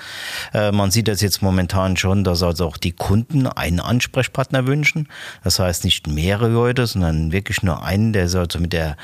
Äh, 0.55 0.73
man 0.73 0.90
sieht 0.90 1.09
das 1.09 1.21
jetzt 1.21 1.43
momentan 1.43 1.97
schon, 1.97 2.25
dass 2.25 2.43
also 2.43 2.67
auch 2.67 2.76
die 2.76 2.93
Kunden 2.93 3.47
einen 3.47 3.81
Ansprechpartner 3.81 4.67
wünschen. 4.67 5.09
Das 5.45 5.59
heißt 5.59 5.85
nicht 5.85 6.07
mehrere 6.07 6.49
Leute, 6.49 6.87
sondern 6.87 7.33
wirklich 7.33 7.62
nur 7.62 7.83
einen, 7.83 8.12
der 8.12 8.28
sich 8.28 8.38
also 8.38 8.61
mit 8.61 8.73
der 8.73 8.97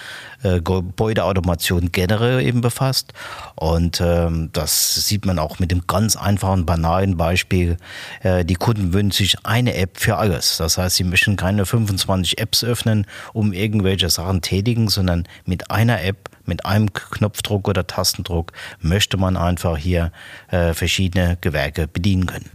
äh, 0.42 0.60
Gebäudeautomation 0.60 1.90
generell 1.92 2.40
eben 2.40 2.60
befasst. 2.60 3.12
Und 3.56 4.00
ähm, 4.00 4.50
das 4.52 4.94
sieht 4.94 5.26
man 5.26 5.38
auch 5.38 5.58
mit 5.58 5.70
dem 5.70 5.86
ganz 5.86 6.16
einfachen, 6.16 6.64
banalen 6.64 7.16
Beispiel. 7.16 7.76
Äh, 8.22 8.44
die 8.44 8.54
Kunden 8.54 8.92
wünschen 8.92 9.24
sich 9.24 9.36
eine 9.44 9.74
App 9.74 9.98
für 9.98 10.16
alles. 10.16 10.56
Das 10.56 10.78
heißt, 10.78 10.96
sie 10.96 11.04
möchten 11.04 11.36
keine 11.36 11.66
25 11.66 12.38
Apps 12.38 12.64
öffnen, 12.64 13.06
um 13.32 13.52
irgendwelche 13.52 14.08
Sachen 14.10 14.42
tätigen, 14.42 14.88
sondern 14.88 15.26
mit 15.44 15.70
einer 15.70 16.02
App 16.02 16.14
App 16.14 16.30
mit 16.46 16.66
einem 16.66 16.92
Knopfdruck 16.92 17.68
oder 17.68 17.86
Tastendruck 17.86 18.52
möchte 18.80 19.16
man 19.16 19.36
einfach 19.36 19.76
hier 19.76 20.12
äh, 20.48 20.74
verschiedene 20.74 21.38
Gewerke 21.40 21.88
bedienen 21.88 22.26
können. 22.26 22.50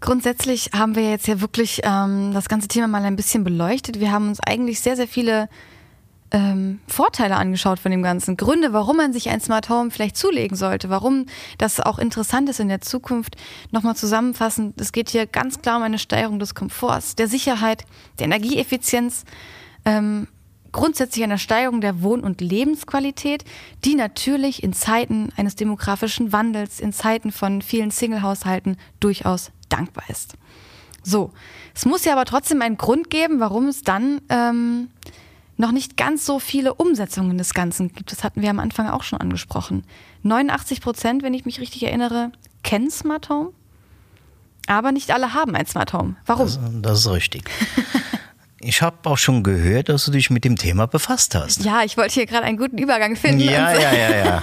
Grundsätzlich 0.00 0.70
haben 0.72 0.94
wir 0.94 1.10
jetzt 1.10 1.26
ja 1.26 1.40
wirklich 1.40 1.80
ähm, 1.82 2.32
das 2.32 2.48
ganze 2.48 2.68
Thema 2.68 2.86
mal 2.86 3.04
ein 3.04 3.16
bisschen 3.16 3.42
beleuchtet. 3.42 3.98
Wir 3.98 4.12
haben 4.12 4.28
uns 4.28 4.38
eigentlich 4.40 4.80
sehr, 4.80 4.94
sehr 4.94 5.08
viele 5.08 5.48
ähm, 6.30 6.80
Vorteile 6.86 7.36
angeschaut 7.36 7.78
von 7.78 7.90
dem 7.90 8.02
Ganzen. 8.02 8.36
Gründe, 8.36 8.72
warum 8.72 8.98
man 8.98 9.12
sich 9.12 9.28
ein 9.28 9.40
Smart 9.40 9.68
Home 9.68 9.90
vielleicht 9.90 10.16
zulegen 10.16 10.56
sollte, 10.56 10.90
warum 10.90 11.26
das 11.56 11.80
auch 11.80 11.98
interessant 11.98 12.48
ist 12.48 12.60
in 12.60 12.68
der 12.68 12.80
Zukunft. 12.80 13.36
Nochmal 13.70 13.96
zusammenfassend, 13.96 14.80
es 14.80 14.92
geht 14.92 15.10
hier 15.10 15.26
ganz 15.26 15.62
klar 15.62 15.78
um 15.78 15.82
eine 15.82 15.98
Steigerung 15.98 16.38
des 16.38 16.54
Komforts, 16.54 17.16
der 17.16 17.28
Sicherheit, 17.28 17.84
der 18.18 18.26
Energieeffizienz, 18.26 19.24
ähm, 19.84 20.28
grundsätzlich 20.72 21.24
einer 21.24 21.38
Steigerung 21.38 21.80
der 21.80 22.02
Wohn- 22.02 22.22
und 22.22 22.40
Lebensqualität, 22.40 23.44
die 23.84 23.94
natürlich 23.94 24.62
in 24.62 24.72
Zeiten 24.72 25.30
eines 25.36 25.56
demografischen 25.56 26.32
Wandels, 26.32 26.80
in 26.80 26.92
Zeiten 26.92 27.32
von 27.32 27.62
vielen 27.62 27.90
Single-Haushalten 27.90 28.76
durchaus 29.00 29.50
dankbar 29.68 30.04
ist. 30.08 30.34
So, 31.02 31.32
es 31.74 31.86
muss 31.86 32.04
ja 32.04 32.12
aber 32.12 32.24
trotzdem 32.24 32.60
einen 32.62 32.76
Grund 32.76 33.10
geben, 33.10 33.40
warum 33.40 33.68
es 33.68 33.82
dann 33.82 34.20
ähm, 34.28 34.88
noch 35.56 35.72
nicht 35.72 35.96
ganz 35.96 36.24
so 36.24 36.38
viele 36.38 36.74
Umsetzungen 36.74 37.38
des 37.38 37.54
Ganzen 37.54 37.92
gibt. 37.92 38.12
Das 38.12 38.24
hatten 38.24 38.42
wir 38.42 38.50
am 38.50 38.58
Anfang 38.58 38.88
auch 38.88 39.02
schon 39.02 39.20
angesprochen. 39.20 39.84
89 40.22 40.80
Prozent, 40.80 41.22
wenn 41.22 41.34
ich 41.34 41.44
mich 41.44 41.60
richtig 41.60 41.82
erinnere, 41.84 42.32
kennen 42.62 42.90
Smart 42.90 43.28
Home, 43.28 43.52
aber 44.66 44.92
nicht 44.92 45.10
alle 45.10 45.34
haben 45.34 45.54
ein 45.54 45.66
Smart 45.66 45.92
Home. 45.92 46.16
Warum? 46.26 46.46
Das, 46.46 46.60
das 46.82 47.00
ist 47.00 47.10
richtig. 47.10 47.50
Ich 48.60 48.82
habe 48.82 49.08
auch 49.08 49.18
schon 49.18 49.44
gehört, 49.44 49.88
dass 49.88 50.04
du 50.06 50.10
dich 50.10 50.30
mit 50.30 50.44
dem 50.44 50.56
Thema 50.56 50.86
befasst 50.86 51.34
hast. 51.34 51.64
Ja, 51.64 51.84
ich 51.84 51.96
wollte 51.96 52.14
hier 52.14 52.26
gerade 52.26 52.44
einen 52.44 52.58
guten 52.58 52.76
Übergang 52.78 53.14
finden. 53.14 53.40
Ja, 53.40 53.72
ja, 53.72 53.94
ja, 53.94 54.16
ja. 54.16 54.42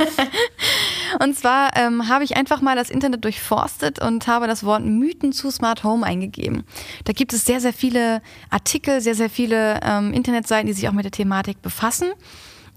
und 1.20 1.38
zwar 1.38 1.76
ähm, 1.76 2.08
habe 2.08 2.24
ich 2.24 2.38
einfach 2.38 2.62
mal 2.62 2.78
das 2.78 2.90
Internet 2.90 3.26
durchforstet 3.26 4.00
und 4.00 4.26
habe 4.28 4.48
das 4.48 4.64
Wort 4.64 4.86
Mythen 4.86 5.34
zu 5.34 5.52
Smart 5.52 5.84
Home 5.84 6.06
eingegeben. 6.06 6.64
Da 7.04 7.12
gibt 7.12 7.34
es 7.34 7.44
sehr, 7.44 7.60
sehr 7.60 7.74
viele 7.74 8.22
Artikel, 8.50 9.02
sehr, 9.02 9.16
sehr 9.16 9.30
viele 9.30 9.82
ähm, 9.84 10.14
Internetseiten, 10.14 10.68
die 10.68 10.74
sich 10.74 10.88
auch 10.88 10.94
mit 10.94 11.04
der 11.04 11.12
Thematik 11.12 11.62
befassen. 11.62 12.14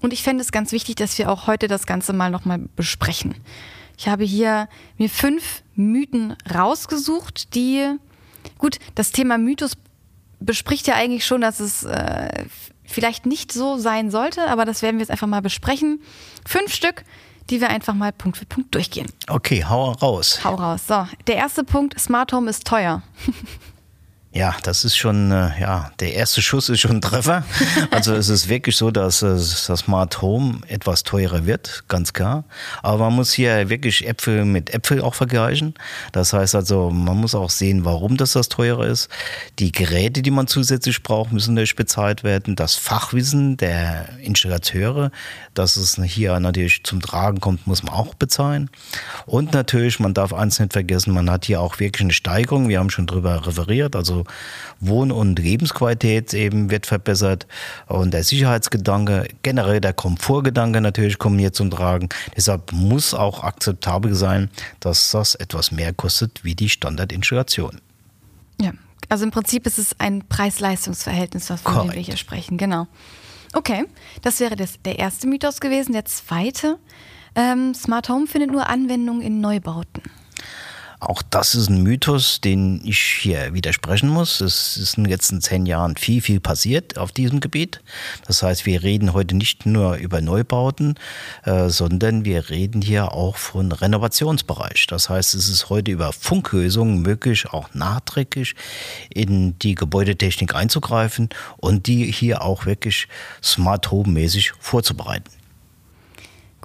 Und 0.01 0.11
ich 0.11 0.23
fände 0.23 0.43
es 0.43 0.51
ganz 0.51 0.73
wichtig, 0.73 0.95
dass 0.95 1.17
wir 1.17 1.31
auch 1.31 1.47
heute 1.47 1.69
das 1.69 1.85
Ganze 1.85 2.11
mal 2.11 2.31
nochmal 2.31 2.59
besprechen. 2.75 3.35
Ich 3.97 4.09
habe 4.09 4.25
hier 4.25 4.67
mir 4.97 5.09
fünf 5.09 5.63
Mythen 5.75 6.35
rausgesucht, 6.53 7.55
die 7.55 7.97
Gut, 8.57 8.77
das 8.95 9.11
Thema 9.11 9.37
Mythos 9.37 9.73
bespricht 10.39 10.87
ja 10.87 10.95
eigentlich 10.95 11.25
schon, 11.25 11.41
dass 11.41 11.59
es 11.59 11.83
äh, 11.83 12.45
vielleicht 12.85 13.25
nicht 13.25 13.51
so 13.51 13.77
sein 13.77 14.11
sollte, 14.11 14.47
aber 14.47 14.65
das 14.65 14.81
werden 14.81 14.97
wir 14.97 15.01
jetzt 15.01 15.11
einfach 15.11 15.27
mal 15.27 15.41
besprechen. 15.41 16.01
Fünf 16.45 16.73
Stück, 16.73 17.03
die 17.49 17.61
wir 17.61 17.69
einfach 17.69 17.93
mal 17.93 18.11
Punkt 18.11 18.37
für 18.37 18.45
Punkt 18.45 18.73
durchgehen. 18.75 19.07
Okay, 19.27 19.65
hau 19.65 19.91
raus. 19.91 20.39
Hau 20.43 20.55
raus. 20.55 20.87
So, 20.87 21.07
der 21.27 21.35
erste 21.35 21.63
Punkt, 21.63 21.99
Smart 21.99 22.31
Home 22.33 22.49
ist 22.49 22.65
teuer. 22.65 23.01
Ja, 24.31 24.55
das 24.61 24.85
ist 24.85 24.95
schon, 24.95 25.31
äh, 25.31 25.59
ja, 25.59 25.91
der 25.99 26.13
erste 26.13 26.43
Schuss 26.43 26.69
ist 26.69 26.81
schon 26.81 26.97
ein 26.97 27.01
Treffer. 27.01 27.43
Also 27.91 28.13
es 28.13 28.29
ist 28.29 28.47
wirklich 28.49 28.77
so, 28.77 28.91
dass 28.91 29.21
das 29.21 29.65
Smart 29.65 30.21
Home 30.21 30.59
etwas 30.67 31.03
teurer 31.03 31.45
wird, 31.45 31.83
ganz 31.87 32.13
klar. 32.13 32.43
Aber 32.83 33.05
man 33.05 33.15
muss 33.15 33.33
hier 33.33 33.69
wirklich 33.69 34.07
Äpfel 34.07 34.45
mit 34.45 34.73
Äpfel 34.73 35.01
auch 35.01 35.15
vergleichen. 35.15 35.73
Das 36.11 36.33
heißt 36.33 36.55
also, 36.55 36.91
man 36.91 37.17
muss 37.17 37.33
auch 37.35 37.49
sehen, 37.49 37.85
warum 37.85 38.15
das 38.17 38.33
das 38.33 38.47
teurer 38.49 38.85
ist. 38.85 39.09
Die 39.57 39.71
Geräte, 39.71 40.21
die 40.21 40.31
man 40.31 40.47
zusätzlich 40.47 41.01
braucht, 41.01 41.31
müssen 41.31 41.55
natürlich 41.55 41.75
bezahlt 41.75 42.23
werden. 42.23 42.55
Das 42.55 42.75
Fachwissen 42.75 43.57
der 43.57 44.09
Installateure, 44.19 45.11
dass 45.55 45.75
es 45.75 45.95
hier 46.03 46.39
natürlich 46.39 46.83
zum 46.83 47.01
Tragen 47.01 47.39
kommt, 47.39 47.65
muss 47.65 47.83
man 47.83 47.93
auch 47.93 48.13
bezahlen. 48.13 48.69
Und 49.25 49.53
natürlich, 49.53 49.99
man 49.99 50.13
darf 50.13 50.33
eins 50.33 50.59
nicht 50.59 50.73
vergessen, 50.73 51.13
man 51.13 51.29
hat 51.29 51.45
hier 51.45 51.59
auch 51.59 51.79
wirklich 51.79 52.01
eine 52.01 52.13
Steigerung. 52.13 52.69
Wir 52.69 52.79
haben 52.79 52.91
schon 52.91 53.07
drüber 53.07 53.45
referiert. 53.47 53.95
Also 53.95 54.18
Wohn- 54.79 55.11
und 55.11 55.39
Lebensqualität 55.39 56.33
eben 56.33 56.69
wird 56.69 56.85
verbessert 56.85 57.47
und 57.87 58.13
der 58.13 58.23
Sicherheitsgedanke, 58.23 59.27
generell 59.43 59.81
der 59.81 59.93
Komfortgedanke 59.93 60.81
natürlich 60.81 61.17
kommen 61.17 61.39
hier 61.39 61.53
zum 61.53 61.71
Tragen. 61.71 62.09
Deshalb 62.35 62.71
muss 62.71 63.13
auch 63.13 63.43
akzeptabel 63.43 64.15
sein, 64.15 64.49
dass 64.79 65.11
das 65.11 65.35
etwas 65.35 65.71
mehr 65.71 65.93
kostet 65.93 66.43
wie 66.43 66.55
die 66.55 66.69
Standardinstallation. 66.69 67.81
Ja, 68.61 68.71
also 69.09 69.23
im 69.23 69.31
Prinzip 69.31 69.65
ist 69.65 69.79
es 69.79 69.99
ein 69.99 70.27
Preis-Leistungs-Verhältnis, 70.27 71.47
von 71.47 71.87
dem 71.87 71.93
wir 71.93 72.01
hier 72.01 72.17
sprechen. 72.17 72.57
Genau. 72.57 72.87
Okay, 73.53 73.85
das 74.21 74.39
wäre 74.39 74.55
das, 74.55 74.79
der 74.85 74.99
erste 74.99 75.27
Mythos 75.27 75.59
gewesen. 75.59 75.93
Der 75.93 76.05
zweite, 76.05 76.77
ähm, 77.35 77.73
Smart 77.73 78.09
Home 78.09 78.27
findet 78.27 78.51
nur 78.51 78.69
Anwendung 78.69 79.21
in 79.21 79.41
Neubauten. 79.41 80.03
Auch 80.99 81.21
das 81.21 81.55
ist 81.55 81.69
ein 81.69 81.81
Mythos, 81.81 82.41
den 82.41 82.81
ich 82.83 82.99
hier 82.99 83.53
widersprechen 83.53 84.09
muss. 84.09 84.41
Es 84.41 84.75
ist 84.75 84.97
in 84.97 85.05
den 85.05 85.11
letzten 85.11 85.39
zehn 85.39 85.65
Jahren 85.65 85.95
viel, 85.95 86.21
viel 86.21 86.41
passiert 86.41 86.97
auf 86.97 87.13
diesem 87.13 87.39
Gebiet. 87.39 87.81
Das 88.27 88.43
heißt, 88.43 88.65
wir 88.65 88.83
reden 88.83 89.13
heute 89.13 89.37
nicht 89.37 89.65
nur 89.65 89.95
über 89.95 90.19
Neubauten, 90.19 90.95
äh, 91.45 91.69
sondern 91.69 92.25
wir 92.25 92.49
reden 92.49 92.81
hier 92.81 93.13
auch 93.13 93.37
von 93.37 93.71
Renovationsbereich. 93.71 94.87
Das 94.87 95.09
heißt, 95.09 95.35
es 95.35 95.47
ist 95.47 95.69
heute 95.69 95.89
über 95.91 96.11
Funklösungen 96.11 97.01
möglich, 97.01 97.49
auch 97.49 97.73
nachträglich 97.73 98.55
in 99.09 99.57
die 99.59 99.75
Gebäudetechnik 99.75 100.53
einzugreifen 100.53 101.29
und 101.55 101.87
die 101.87 102.11
hier 102.11 102.41
auch 102.41 102.65
wirklich 102.65 103.07
Smart 103.41 103.89
Home 103.89 104.09
mäßig 104.09 104.51
vorzubereiten. 104.59 105.38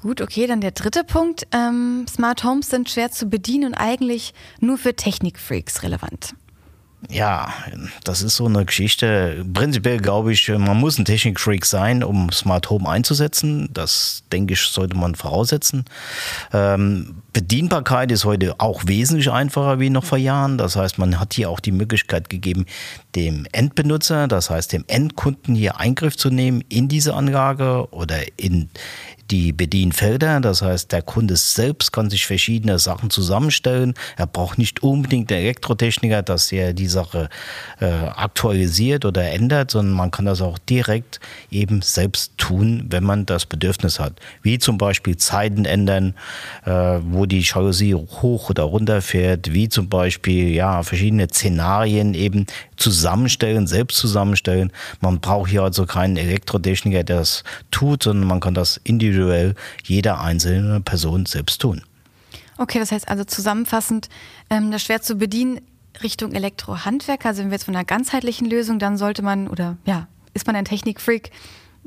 Gut, 0.05 0.21
okay, 0.21 0.47
dann 0.47 0.61
der 0.61 0.73
dritte 0.73 1.03
Punkt. 1.03 1.47
Ähm, 1.51 2.05
Smart 2.07 2.45
Homes 2.45 2.69
sind 2.69 2.91
schwer 2.91 3.11
zu 3.11 3.25
bedienen 3.25 3.69
und 3.69 3.75
eigentlich 3.75 4.35
nur 4.61 4.77
für 4.77 4.95
Technikfreaks 4.95 5.83
relevant. 5.83 6.35
Ja, 7.09 7.53
das 8.05 8.23
ist 8.23 8.37
so 8.37 8.45
eine 8.45 8.67
Geschichte. 8.67 9.47
Prinzipiell 9.53 9.99
glaube 9.99 10.33
ich, 10.33 10.49
man 10.51 10.79
muss 10.79 10.99
ein 10.99 11.07
Technikfreak 11.07 11.65
sein, 11.65 12.05
um 12.05 12.31
Smart 12.33 12.69
Home 12.69 12.89
einzusetzen. 12.89 13.71
Das 13.73 14.25
denke 14.31 14.53
ich, 14.53 14.61
sollte 14.61 14.95
man 14.97 15.15
voraussetzen. 15.15 15.87
Ähm, 16.53 17.23
Bedienbarkeit 17.33 18.13
ist 18.13 18.25
heute 18.25 18.61
auch 18.61 18.83
wesentlich 18.87 19.31
einfacher 19.31 19.81
wie 19.81 19.91
noch 19.91 20.05
vor 20.05 20.19
Jahren. 20.19 20.57
Das 20.59 20.77
heißt, 20.77 20.99
man 20.99 21.19
hat 21.19 21.35
hier 21.35 21.51
auch 21.51 21.61
die 21.61 21.73
Möglichkeit 21.73 22.29
gegeben, 22.31 22.67
dem 23.15 23.47
Endbenutzer, 23.53 24.29
das 24.29 24.51
heißt 24.51 24.73
dem 24.73 24.85
Endkunden 24.87 25.55
hier 25.55 25.79
Eingriff 25.81 26.17
zu 26.17 26.31
nehmen 26.31 26.63
in 26.69 26.89
diese 26.89 27.15
Anlage 27.15 27.89
oder 27.91 28.21
in, 28.37 28.71
die 29.31 29.53
Bedienfelder. 29.53 30.41
Das 30.41 30.63
heißt, 30.63 30.93
der 30.93 31.03
Kunde 31.03 31.37
selbst 31.37 31.93
kann 31.93 32.11
sich 32.11 32.27
verschiedene 32.27 32.79
Sachen 32.79 33.11
zusammenstellen. 33.11 33.95
Er 34.17 34.27
braucht 34.27 34.59
nicht 34.59 34.83
unbedingt 34.83 35.31
den 35.31 35.39
Elektrotechniker, 35.39 36.23
dass 36.23 36.53
er 36.53 36.73
die 36.73 36.87
Sache 36.87 37.29
äh, 37.81 37.87
aktualisiert 37.87 39.05
oder 39.05 39.31
ändert, 39.31 39.71
sondern 39.71 39.95
man 39.95 40.11
kann 40.11 40.25
das 40.25 40.41
auch 40.41 40.59
direkt 40.59 41.21
eben 41.51 41.83
selbst 41.83 42.37
tun, 42.39 42.87
wenn 42.91 43.05
man 43.05 43.27
das 43.27 43.47
Bedürfnis 43.47 43.99
hat. 43.99 44.21
Wie 44.43 44.59
zum 44.59 44.79
Beispiel 44.79 45.17
Zeiten 45.17 45.65
ändern, 45.65 46.15
äh, 46.65 46.71
wo 46.71 47.27
die 47.27 47.41
Jalousie 47.41 47.95
hoch 47.95 48.51
oder 48.51 48.65
runter 48.65 49.03
fährt, 49.03 49.53
wie 49.53 49.69
zum 49.69 49.89
Beispiel 49.89 50.51
ja 50.51 50.83
verschiedene 50.83 51.29
Szenarien 51.29 52.15
eben 52.15 52.47
zusammenstellen, 52.85 53.67
selbst 53.67 53.97
zusammenstellen. 53.99 54.71
Man 55.01 55.21
braucht 55.21 55.51
hier 55.51 55.63
also 55.63 55.87
keinen 55.87 56.17
Elektrotechniker, 56.17 57.03
der 57.03 57.19
das 57.19 57.45
tut, 57.71 58.03
sondern 58.03 58.29
man 58.29 58.41
kann 58.41 58.55
das 58.55 58.79
individuell 58.85 59.55
jeder 59.85 60.21
einzelne 60.21 60.81
Person 60.81 61.25
selbst 61.25 61.61
tun. 61.61 61.83
Okay, 62.59 62.79
das 62.79 62.93
heißt 62.93 63.09
also 63.09 63.25
zusammenfassend, 63.25 64.09
ähm, 64.51 64.71
das 64.71 64.83
schwer 64.83 65.01
zu 65.03 65.17
bedienen 65.17 65.61
Richtung 66.03 66.33
Elektrohandwerker. 66.33 67.31
Also 67.31 67.43
wenn 67.43 67.51
wir 67.51 67.55
jetzt 67.55 67.65
von 67.65 67.75
einer 67.75 67.85
ganzheitlichen 67.85 68.49
Lösung, 68.49 68.79
dann 68.79 68.97
sollte 68.97 69.23
man 69.23 69.49
oder 69.49 69.79
ja, 69.87 70.07
ist 70.35 70.47
man 70.47 70.55
ein 70.55 70.67
Technikfreak, 70.67 71.31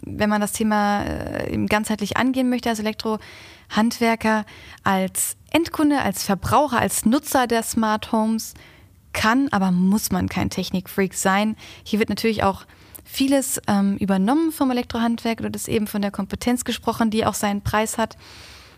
wenn 0.01 0.29
man 0.29 0.41
das 0.41 0.53
Thema 0.53 1.05
äh, 1.05 1.65
ganzheitlich 1.67 2.17
angehen 2.17 2.49
möchte 2.49 2.69
als 2.69 2.79
Elektrohandwerker, 2.79 4.45
als 4.83 5.37
Endkunde, 5.51 6.01
als 6.01 6.23
Verbraucher, 6.23 6.79
als 6.79 7.05
Nutzer 7.05 7.45
der 7.47 7.63
Smart 7.63 8.11
Homes 8.11 8.55
kann, 9.17 9.49
aber 9.49 9.71
muss 9.71 10.11
man 10.11 10.29
kein 10.29 10.51
Technikfreak 10.51 11.15
sein. 11.15 11.57
Hier 11.83 11.97
wird 11.97 12.09
natürlich 12.09 12.43
auch 12.43 12.65
vieles 13.03 13.59
ähm, 13.67 13.97
übernommen 13.97 14.51
vom 14.51 14.69
Elektrohandwerk 14.69 15.39
oder 15.39 15.49
das 15.49 15.67
eben 15.67 15.87
von 15.87 16.03
der 16.03 16.11
Kompetenz 16.11 16.65
gesprochen, 16.65 17.09
die 17.09 17.25
auch 17.25 17.33
seinen 17.33 17.61
Preis 17.61 17.97
hat 17.97 18.15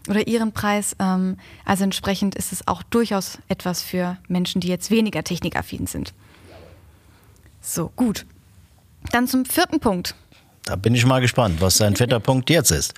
oder 0.07 0.27
ihren 0.27 0.53
Preis. 0.53 0.95
Ähm, 0.97 1.37
also 1.65 1.83
entsprechend 1.83 2.35
ist 2.35 2.53
es 2.53 2.65
auch 2.67 2.83
durchaus 2.83 3.37
etwas 3.49 3.83
für 3.83 4.17
Menschen, 4.29 4.61
die 4.61 4.69
jetzt 4.69 4.91
weniger 4.91 5.23
technikaffin 5.23 5.87
sind. 5.87 6.13
So, 7.59 7.91
gut. 7.97 8.25
Dann 9.11 9.27
zum 9.27 9.43
vierten 9.43 9.81
Punkt. 9.81 10.15
Da 10.63 10.75
bin 10.75 10.93
ich 10.93 11.05
mal 11.05 11.21
gespannt, 11.21 11.61
was 11.61 11.77
sein 11.77 11.95
vierter 11.95 12.19
Punkt 12.19 12.49
jetzt 12.49 12.71
ist. 12.71 12.93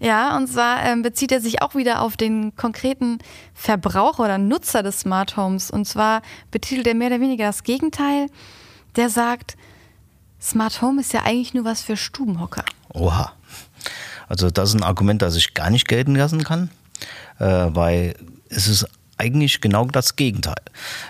Ja, 0.00 0.36
und 0.36 0.48
zwar 0.48 0.84
ähm, 0.84 1.02
bezieht 1.02 1.32
er 1.32 1.40
sich 1.40 1.62
auch 1.62 1.74
wieder 1.74 2.02
auf 2.02 2.16
den 2.16 2.54
konkreten 2.56 3.18
Verbraucher 3.54 4.24
oder 4.24 4.38
Nutzer 4.38 4.82
des 4.82 5.00
Smart 5.00 5.36
Homes. 5.36 5.70
Und 5.70 5.86
zwar 5.86 6.22
betitelt 6.50 6.86
er 6.86 6.94
mehr 6.94 7.08
oder 7.08 7.20
weniger 7.20 7.46
das 7.46 7.62
Gegenteil. 7.62 8.28
Der 8.96 9.08
sagt, 9.10 9.56
Smart 10.40 10.80
Home 10.82 11.00
ist 11.00 11.12
ja 11.12 11.22
eigentlich 11.24 11.54
nur 11.54 11.64
was 11.64 11.82
für 11.82 11.96
Stubenhocker. 11.96 12.64
Oha. 12.92 13.32
Also 14.28 14.50
das 14.50 14.70
ist 14.70 14.74
ein 14.74 14.82
Argument, 14.82 15.22
das 15.22 15.36
ich 15.36 15.54
gar 15.54 15.70
nicht 15.70 15.88
gelten 15.88 16.14
lassen 16.14 16.44
kann, 16.44 16.70
äh, 17.38 17.44
weil 17.44 18.14
es 18.48 18.68
ist 18.68 18.86
eigentlich 19.18 19.60
genau 19.60 19.86
das 19.86 20.16
Gegenteil. 20.16 20.54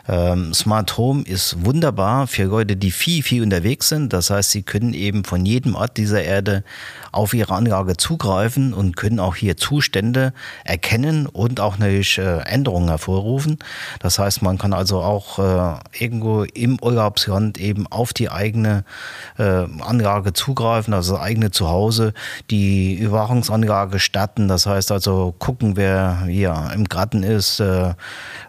Ähm, 0.08 0.54
Smart 0.54 0.96
Home 0.96 1.24
ist 1.24 1.64
wunderbar 1.64 2.26
für 2.26 2.44
Leute, 2.44 2.76
die 2.76 2.92
viel, 2.92 3.22
viel 3.22 3.42
unterwegs 3.42 3.88
sind. 3.88 4.12
Das 4.12 4.30
heißt, 4.30 4.52
sie 4.52 4.62
können 4.62 4.94
eben 4.94 5.24
von 5.24 5.44
jedem 5.44 5.74
Ort 5.74 5.96
dieser 5.96 6.22
Erde 6.22 6.62
auf 7.10 7.34
ihre 7.34 7.54
Anlage 7.54 7.96
zugreifen 7.96 8.74
und 8.74 8.96
können 8.96 9.18
auch 9.18 9.34
hier 9.34 9.56
Zustände 9.56 10.32
erkennen 10.64 11.26
und 11.26 11.60
auch 11.60 11.78
natürlich 11.78 12.18
äh, 12.18 12.40
Änderungen 12.42 12.88
hervorrufen. 12.88 13.58
Das 14.00 14.18
heißt, 14.18 14.42
man 14.42 14.58
kann 14.58 14.72
also 14.72 15.00
auch 15.00 15.38
äh, 15.38 15.80
irgendwo 15.98 16.44
im 16.44 16.78
Urlaubsland 16.80 17.58
eben 17.58 17.86
auf 17.88 18.12
die 18.12 18.30
eigene 18.30 18.84
äh, 19.38 19.42
Anlage 19.80 20.32
zugreifen, 20.32 20.94
also 20.94 21.14
das 21.14 21.22
eigene 21.22 21.50
Zuhause, 21.50 22.12
die 22.50 22.94
Überwachungsanlage 22.94 23.98
starten. 23.98 24.46
Das 24.46 24.66
heißt 24.66 24.92
also 24.92 25.34
gucken, 25.38 25.76
wer 25.76 26.24
hier 26.26 26.70
im 26.74 26.84
Garten 26.84 27.22
ist, 27.22 27.60
äh, 27.60 27.94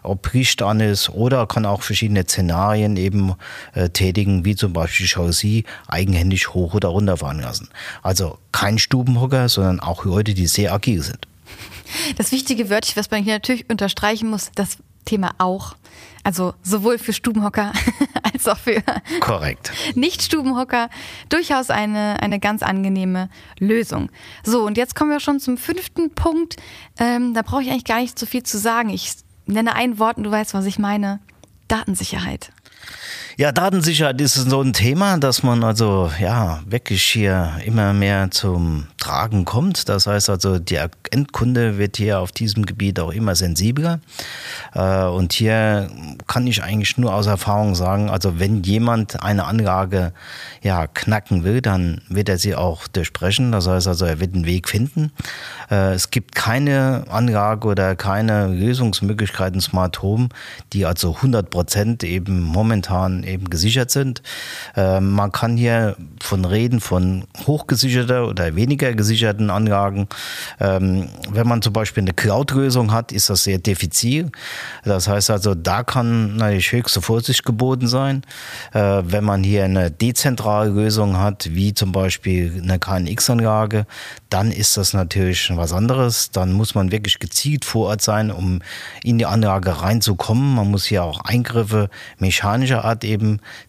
ob 0.02 0.32
Licht 0.32 0.62
an 0.62 0.80
ist 0.80 1.10
oder 1.10 1.46
kann 1.46 1.66
auch 1.66 1.82
verschiedene 1.82 2.24
Szenarien 2.24 2.96
eben 2.96 3.34
äh, 3.74 3.88
tätigen, 3.88 4.44
wie 4.44 4.56
zum 4.56 4.72
Beispiel 4.72 5.06
Jalousie 5.06 5.64
eigenhändig 5.86 6.54
hoch 6.54 6.74
oder 6.74 6.88
runter 6.88 7.18
fahren 7.18 7.40
lassen. 7.40 7.68
Also 8.02 8.38
kein 8.52 8.78
Stubenhocker, 8.78 9.48
sondern 9.48 9.80
auch 9.80 10.04
Leute, 10.04 10.34
die 10.34 10.46
sehr 10.46 10.72
agil 10.72 11.02
sind. 11.02 11.26
Das 12.16 12.32
wichtige 12.32 12.70
Wörtchen, 12.70 12.96
was 12.96 13.10
man 13.10 13.22
hier 13.22 13.34
natürlich 13.34 13.68
unterstreichen 13.70 14.28
muss, 14.28 14.50
das 14.54 14.78
Thema 15.04 15.30
auch. 15.38 15.74
Also 16.24 16.52
sowohl 16.62 16.98
für 16.98 17.12
Stubenhocker 17.12 17.72
als 18.22 18.46
auch 18.48 18.58
für 18.58 18.82
Korrekt. 19.20 19.72
Nicht-Stubenhocker 19.94 20.90
durchaus 21.28 21.70
eine, 21.70 22.20
eine 22.20 22.38
ganz 22.38 22.62
angenehme 22.62 23.30
Lösung. 23.58 24.10
So, 24.44 24.66
und 24.66 24.76
jetzt 24.76 24.94
kommen 24.94 25.10
wir 25.10 25.20
schon 25.20 25.40
zum 25.40 25.56
fünften 25.56 26.10
Punkt. 26.14 26.56
Ähm, 26.98 27.32
da 27.32 27.42
brauche 27.42 27.62
ich 27.62 27.70
eigentlich 27.70 27.84
gar 27.84 28.00
nicht 28.00 28.18
so 28.18 28.26
viel 28.26 28.42
zu 28.42 28.58
sagen. 28.58 28.90
Ich 28.90 29.12
nenne 29.54 29.74
ein 29.74 29.98
Wort 29.98 30.16
und 30.16 30.24
du 30.24 30.30
weißt, 30.30 30.54
was 30.54 30.66
ich 30.66 30.78
meine. 30.78 31.20
Datensicherheit. 31.68 32.50
Ja, 33.40 33.52
Datensicherheit 33.52 34.20
ist 34.20 34.34
so 34.34 34.60
ein 34.60 34.72
Thema, 34.72 35.16
dass 35.16 35.44
man 35.44 35.62
also 35.62 36.10
ja 36.20 36.60
wirklich 36.66 37.04
hier 37.04 37.52
immer 37.64 37.92
mehr 37.92 38.32
zum 38.32 38.88
Tragen 38.98 39.44
kommt. 39.44 39.88
Das 39.88 40.08
heißt 40.08 40.28
also, 40.28 40.58
der 40.58 40.90
Endkunde 41.12 41.78
wird 41.78 41.98
hier 41.98 42.18
auf 42.18 42.32
diesem 42.32 42.66
Gebiet 42.66 42.98
auch 42.98 43.12
immer 43.12 43.36
sensibler. 43.36 44.00
Äh, 44.74 45.04
und 45.04 45.34
hier 45.34 45.88
kann 46.26 46.48
ich 46.48 46.64
eigentlich 46.64 46.98
nur 46.98 47.14
aus 47.14 47.28
Erfahrung 47.28 47.76
sagen, 47.76 48.10
also 48.10 48.40
wenn 48.40 48.64
jemand 48.64 49.22
eine 49.22 49.44
Anlage 49.44 50.12
ja 50.60 50.88
knacken 50.88 51.44
will, 51.44 51.60
dann 51.60 52.00
wird 52.08 52.28
er 52.28 52.38
sie 52.38 52.56
auch 52.56 52.88
durchbrechen. 52.88 53.52
Das 53.52 53.68
heißt 53.68 53.86
also, 53.86 54.04
er 54.04 54.18
wird 54.18 54.34
einen 54.34 54.46
Weg 54.46 54.68
finden. 54.68 55.12
Äh, 55.70 55.92
es 55.92 56.10
gibt 56.10 56.34
keine 56.34 57.04
Anlage 57.08 57.68
oder 57.68 57.94
keine 57.94 58.48
Lösungsmöglichkeiten 58.48 59.60
Smart 59.60 60.02
Home, 60.02 60.28
die 60.72 60.86
also 60.86 61.14
100 61.14 61.50
Prozent 61.50 62.02
eben 62.02 62.42
momentan 62.42 63.22
eben 63.28 63.50
gesichert 63.50 63.90
sind. 63.90 64.22
Ähm, 64.76 65.12
man 65.12 65.32
kann 65.32 65.56
hier 65.56 65.96
von 66.20 66.44
reden 66.44 66.80
von 66.80 67.24
hochgesicherter 67.46 68.26
oder 68.26 68.56
weniger 68.56 68.92
gesicherten 68.94 69.50
Anlagen. 69.50 70.08
Ähm, 70.60 71.08
wenn 71.30 71.46
man 71.46 71.62
zum 71.62 71.72
Beispiel 71.72 72.02
eine 72.02 72.12
Cloud-Lösung 72.12 72.92
hat, 72.92 73.12
ist 73.12 73.30
das 73.30 73.44
sehr 73.44 73.58
diffizil. 73.58 74.30
Das 74.84 75.08
heißt 75.08 75.30
also, 75.30 75.54
da 75.54 75.82
kann 75.82 76.36
natürlich 76.36 76.72
höchste 76.72 77.02
Vorsicht 77.02 77.44
geboten 77.44 77.86
sein. 77.88 78.22
Äh, 78.72 79.02
wenn 79.04 79.24
man 79.24 79.44
hier 79.44 79.64
eine 79.64 79.90
dezentrale 79.90 80.70
Lösung 80.70 81.18
hat, 81.18 81.48
wie 81.52 81.74
zum 81.74 81.92
Beispiel 81.92 82.60
eine 82.62 82.78
KNX-Anlage, 82.78 83.86
dann 84.30 84.50
ist 84.50 84.76
das 84.76 84.92
natürlich 84.92 85.50
was 85.54 85.72
anderes. 85.72 86.30
Dann 86.30 86.52
muss 86.52 86.74
man 86.74 86.92
wirklich 86.92 87.18
gezielt 87.18 87.64
vor 87.64 87.88
Ort 87.88 88.02
sein, 88.02 88.30
um 88.30 88.60
in 89.02 89.18
die 89.18 89.26
Anlage 89.26 89.82
reinzukommen. 89.82 90.54
Man 90.54 90.70
muss 90.70 90.86
hier 90.86 91.04
auch 91.04 91.20
Eingriffe 91.20 91.88
mechanischer 92.18 92.84
Art 92.84 93.04
eben 93.04 93.17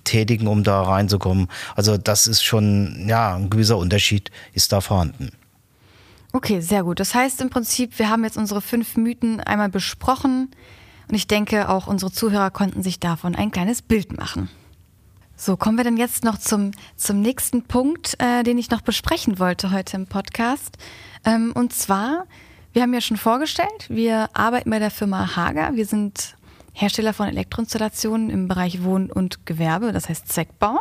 tätigen, 0.03 0.47
um 0.47 0.63
da 0.63 0.81
reinzukommen. 0.81 1.47
Also 1.75 1.97
das 1.97 2.27
ist 2.27 2.43
schon, 2.43 3.05
ja, 3.07 3.35
ein 3.35 3.49
gewisser 3.49 3.77
Unterschied 3.77 4.31
ist 4.53 4.71
da 4.71 4.81
vorhanden. 4.81 5.31
Okay, 6.31 6.61
sehr 6.61 6.83
gut. 6.83 6.99
Das 6.99 7.15
heißt 7.15 7.41
im 7.41 7.49
Prinzip, 7.49 7.97
wir 7.97 8.09
haben 8.09 8.23
jetzt 8.23 8.37
unsere 8.37 8.61
fünf 8.61 8.97
Mythen 8.97 9.39
einmal 9.39 9.69
besprochen 9.69 10.49
und 11.07 11.15
ich 11.15 11.27
denke, 11.27 11.69
auch 11.69 11.87
unsere 11.87 12.11
Zuhörer 12.11 12.51
konnten 12.51 12.83
sich 12.83 12.99
davon 12.99 13.35
ein 13.35 13.51
kleines 13.51 13.81
Bild 13.81 14.15
machen. 14.15 14.49
So, 15.35 15.55
kommen 15.57 15.77
wir 15.77 15.85
dann 15.85 15.97
jetzt 15.97 16.23
noch 16.23 16.37
zum, 16.37 16.71
zum 16.97 17.21
nächsten 17.21 17.63
Punkt, 17.63 18.15
äh, 18.19 18.43
den 18.43 18.57
ich 18.57 18.69
noch 18.69 18.81
besprechen 18.81 19.39
wollte 19.39 19.71
heute 19.71 19.95
im 19.95 20.05
Podcast. 20.05 20.77
Ähm, 21.25 21.53
und 21.55 21.73
zwar, 21.73 22.25
wir 22.73 22.81
haben 22.81 22.93
ja 22.93 23.01
schon 23.01 23.17
vorgestellt, 23.17 23.87
wir 23.87 24.29
arbeiten 24.33 24.69
bei 24.69 24.79
der 24.79 24.91
Firma 24.91 25.35
Hager. 25.35 25.71
Wir 25.75 25.85
sind 25.85 26.35
Hersteller 26.73 27.13
von 27.13 27.27
Elektroinstallationen 27.27 28.29
im 28.29 28.47
Bereich 28.47 28.83
Wohn- 28.83 29.11
und 29.11 29.45
Gewerbe, 29.45 29.91
das 29.91 30.09
heißt 30.09 30.27
Zweckbau. 30.27 30.79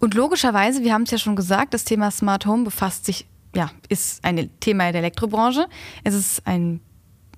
Und 0.00 0.14
logischerweise, 0.14 0.82
wir 0.82 0.92
haben 0.92 1.02
es 1.02 1.10
ja 1.10 1.18
schon 1.18 1.36
gesagt, 1.36 1.74
das 1.74 1.84
Thema 1.84 2.10
Smart 2.10 2.46
Home 2.46 2.64
befasst 2.64 3.04
sich, 3.04 3.26
ja, 3.54 3.70
ist 3.88 4.24
ein 4.24 4.50
Thema 4.60 4.90
der 4.92 5.00
Elektrobranche. 5.00 5.66
Es 6.04 6.14
ist 6.14 6.46
ein 6.46 6.80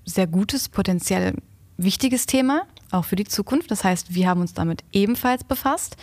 sehr 0.05 0.27
gutes, 0.27 0.69
potenziell 0.69 1.35
wichtiges 1.77 2.27
Thema, 2.27 2.63
auch 2.91 3.05
für 3.05 3.17
die 3.17 3.25
Zukunft. 3.25 3.71
Das 3.71 3.85
heißt, 3.85 4.15
wir 4.15 4.29
haben 4.29 4.41
uns 4.41 4.55
damit 4.55 4.85
ebenfalls 4.93 5.45
befasst 5.45 5.97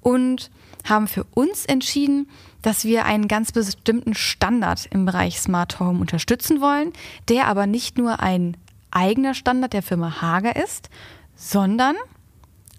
und 0.00 0.50
haben 0.88 1.08
für 1.08 1.24
uns 1.34 1.64
entschieden, 1.64 2.28
dass 2.62 2.84
wir 2.84 3.04
einen 3.04 3.28
ganz 3.28 3.52
bestimmten 3.52 4.14
Standard 4.14 4.86
im 4.90 5.04
Bereich 5.04 5.40
Smart 5.40 5.80
Home 5.80 6.00
unterstützen 6.00 6.60
wollen, 6.60 6.92
der 7.28 7.46
aber 7.46 7.66
nicht 7.66 7.98
nur 7.98 8.20
ein 8.20 8.56
eigener 8.90 9.34
Standard 9.34 9.72
der 9.72 9.82
Firma 9.82 10.20
Hager 10.20 10.56
ist, 10.56 10.88
sondern 11.34 11.96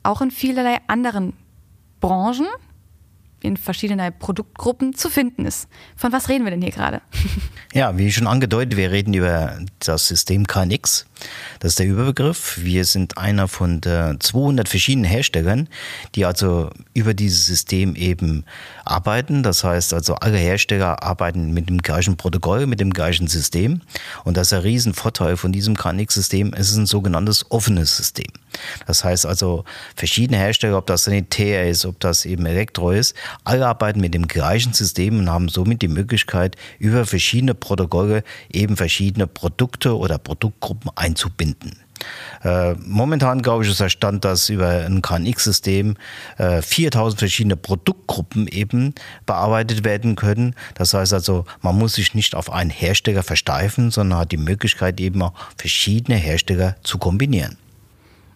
auch 0.04 0.22
in 0.22 0.32
vielerlei 0.32 0.78
anderen 0.88 1.34
Branchen, 2.00 2.48
in 3.41 3.58
verschiedenen 3.58 4.13
Produktgruppen 4.17 4.93
zu 4.93 5.10
finden 5.10 5.45
ist. 5.45 5.67
Von 5.95 6.12
was 6.12 6.30
reden 6.30 6.43
wir 6.43 6.52
denn 6.52 6.62
hier 6.62 6.71
gerade? 6.71 7.02
Ja, 7.71 7.95
wie 7.99 8.12
schon 8.12 8.25
angedeutet, 8.25 8.78
wir 8.78 8.89
reden 8.89 9.13
über 9.13 9.60
das 9.78 10.08
System 10.08 10.47
KNX. 10.47 11.06
Das 11.60 11.73
ist 11.73 11.80
der 11.80 11.86
Überbegriff. 11.86 12.58
Wir 12.63 12.84
sind 12.84 13.19
einer 13.19 13.47
von 13.47 13.80
200 13.84 14.67
verschiedenen 14.67 15.06
Herstellern, 15.06 15.69
die 16.15 16.25
also 16.25 16.71
über 16.95 17.13
dieses 17.13 17.45
System 17.45 17.95
eben 17.95 18.43
arbeiten. 18.86 19.43
Das 19.43 19.63
heißt 19.63 19.93
also, 19.93 20.15
alle 20.15 20.38
Hersteller 20.38 21.04
arbeiten 21.04 21.54
mit 21.54 21.69
dem 21.69 21.78
gleichen 21.80 22.17
Protokoll, 22.17 22.65
mit 22.65 22.80
dem 22.80 22.91
gleichen 22.91 23.28
System. 23.28 23.82
Und 24.23 24.36
das 24.36 24.47
ist 24.47 24.54
ein 24.54 24.62
Riesenvorteil 24.62 25.38
von 25.38 25.52
diesem 25.52 25.78
KNX-System. 25.78 26.54
Es 26.56 26.71
ist 26.71 26.78
ein 26.78 26.88
sogenanntes 26.88 27.52
offenes 27.52 27.95
System. 27.95 28.32
Das 28.88 29.04
heißt 29.04 29.28
also, 29.28 29.63
verschiedene 29.95 30.39
Hersteller, 30.39 30.78
ob 30.78 30.88
das 30.88 31.04
Sanitär 31.04 31.69
ist, 31.69 31.86
ob 31.86 31.99
das 31.99 32.25
eben 32.25 32.47
Elektro 32.47 32.89
ist, 32.91 33.15
alle 33.44 33.68
arbeiten 33.68 34.00
mit 34.00 34.13
dem 34.13 34.28
gleichen 34.28 34.74
System 34.74 35.20
und 35.20 35.30
haben 35.30 35.50
somit 35.50 35.82
die 35.82 35.88
Möglichkeit, 35.88 36.56
über 36.80 37.06
verschiedene 37.06 37.54
Protokolle 37.54 38.24
eben 38.52 38.78
verschiedene 38.78 39.28
Produkte 39.28 39.98
oder 39.98 40.18
Produktgruppen 40.18 40.92
einzubinden. 40.96 41.78
Äh, 42.44 42.74
momentan, 42.86 43.42
glaube 43.42 43.63
ich, 43.63 43.72
ist 43.72 43.80
der 43.80 43.89
Stand, 43.89 44.24
dass 44.26 44.50
über 44.50 44.70
ein 44.70 45.02
KNX-System 45.02 45.98
äh, 46.38 46.62
4000 46.62 47.20
verschiedene 47.20 47.58
Produktgruppen 47.58 48.48
eben 48.48 48.96
bearbeitet 49.26 49.84
werden 49.84 50.15
können. 50.15 50.56
Das 50.76 50.94
heißt 50.94 51.13
also, 51.13 51.46
man 51.62 51.78
muss 51.78 51.96
sich 51.96 52.13
nicht 52.13 52.36
auf 52.36 52.52
einen 52.52 52.70
Hersteller 52.70 53.24
versteifen, 53.24 53.92
sondern 53.92 54.20
hat 54.20 54.32
die 54.32 54.38
Möglichkeit 54.38 55.00
eben 55.00 55.22
auch 55.22 55.34
verschiedene 55.58 56.18
Hersteller 56.18 56.76
zu 56.84 56.98
kombinieren. 56.98 57.58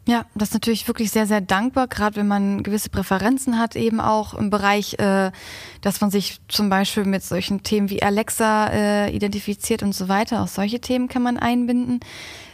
Ja, 0.05 0.25
das 0.35 0.49
ist 0.49 0.53
natürlich 0.53 0.87
wirklich 0.87 1.11
sehr, 1.11 1.25
sehr 1.25 1.39
dankbar, 1.39 1.87
gerade 1.87 2.17
wenn 2.17 2.27
man 2.27 2.61
gewisse 2.61 2.89
Präferenzen 2.89 3.57
hat, 3.57 3.77
eben 3.77 4.01
auch 4.01 4.33
im 4.33 4.49
Bereich, 4.49 4.99
äh, 4.99 5.31
dass 5.79 6.01
man 6.01 6.11
sich 6.11 6.41
zum 6.49 6.67
Beispiel 6.69 7.05
mit 7.05 7.23
solchen 7.23 7.63
Themen 7.63 7.89
wie 7.89 8.03
Alexa 8.03 8.67
äh, 8.67 9.15
identifiziert 9.15 9.81
und 9.81 9.95
so 9.95 10.09
weiter. 10.09 10.43
Auch 10.43 10.49
solche 10.49 10.81
Themen 10.81 11.07
kann 11.07 11.23
man 11.23 11.37
einbinden. 11.37 12.01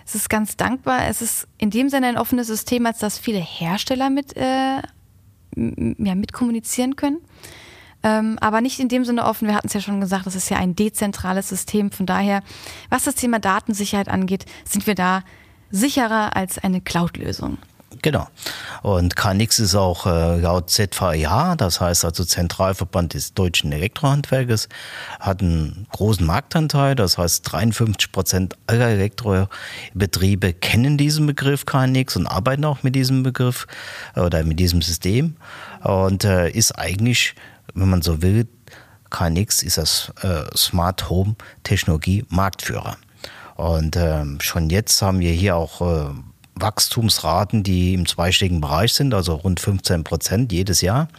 Es 0.05 0.13
ist 0.13 0.29
ganz 0.29 0.57
dankbar. 0.57 1.07
Es 1.07 1.23
ist 1.23 1.47
in 1.57 1.71
dem 1.71 1.89
Sinne 1.89 2.07
ein 2.07 2.17
offenes 2.19 2.45
System, 2.45 2.85
als 2.85 2.99
dass 2.99 3.17
viele 3.17 3.39
Hersteller 3.39 4.12
mit, 4.12 4.38
äh, 4.38 4.81
ja, 5.55 6.15
mit 6.15 6.33
kommunizieren 6.33 6.95
können. 6.95 7.17
Ähm, 8.01 8.38
aber 8.39 8.62
nicht 8.62 8.79
in 8.79 8.89
dem 8.89 9.03
Sinne 9.03 9.25
offen. 9.25 9.47
Wir 9.47 9.55
hatten 9.55 9.67
es 9.67 9.73
ja 9.73 9.81
schon 9.81 9.99
gesagt, 9.99 10.25
das 10.25 10.35
ist 10.35 10.49
ja 10.49 10.57
ein 10.57 10.75
dezentrales 10.75 11.49
System. 11.49 11.91
Von 11.91 12.05
daher, 12.05 12.43
was 12.89 13.03
das 13.03 13.15
Thema 13.15 13.39
Datensicherheit 13.39 14.07
angeht, 14.07 14.45
sind 14.65 14.85
wir 14.88 14.95
da 14.95 15.23
sicherer 15.71 16.36
als 16.36 16.58
eine 16.58 16.82
Cloud-Lösung. 16.82 17.58
Genau. 18.01 18.27
Und 18.82 19.15
KNX 19.15 19.60
ist 19.60 19.75
auch 19.75 20.05
äh, 20.05 20.39
laut 20.39 20.69
ZVIH, 20.69 21.55
das 21.58 21.82
heißt 21.82 22.05
also 22.05 22.23
Zentralverband 22.23 23.13
des 23.13 23.34
deutschen 23.34 23.71
Elektrohandwerkes, 23.71 24.69
hat 25.19 25.41
einen 25.41 25.88
großen 25.91 26.25
Marktanteil. 26.25 26.95
Das 26.95 27.17
heißt, 27.17 27.51
53 27.51 28.12
Prozent 28.12 28.55
aller 28.67 28.89
Elektrobetriebe 28.89 30.53
kennen 30.53 30.97
diesen 30.97 31.25
Begriff 31.25 31.65
KNX 31.65 32.15
und 32.15 32.27
arbeiten 32.27 32.63
auch 32.63 32.84
mit 32.84 32.95
diesem 32.95 33.23
Begriff 33.23 33.67
äh, 34.15 34.21
oder 34.21 34.43
mit 34.43 34.60
diesem 34.60 34.82
System. 34.82 35.36
Und 35.84 36.23
äh, 36.23 36.49
ist 36.49 36.73
eigentlich, 36.73 37.36
wenn 37.73 37.89
man 37.89 38.01
so 38.01 38.21
will, 38.21 38.47
KNX 39.10 39.63
ist 39.63 39.77
das 39.77 40.13
äh, 40.21 40.43
Smart 40.55 41.10
Home 41.10 41.36
Technologie 41.63 42.23
Marktführer. 42.29 42.97
Und 43.60 43.98
ähm, 43.98 44.38
schon 44.39 44.69
jetzt 44.69 45.02
haben 45.02 45.19
wir 45.19 45.34
hier 45.34 45.58
auch 45.58 45.82
äh, 45.82 46.13
Wachstumsraten, 46.56 47.62
die 47.62 47.93
im 47.93 48.06
zweistelligen 48.06 48.62
Bereich 48.62 48.93
sind, 48.93 49.13
also 49.13 49.36
rund 49.36 49.60
15 49.60 50.06
Prozent 50.06 50.54
jedes 50.54 50.80
Jahr. 50.80 51.10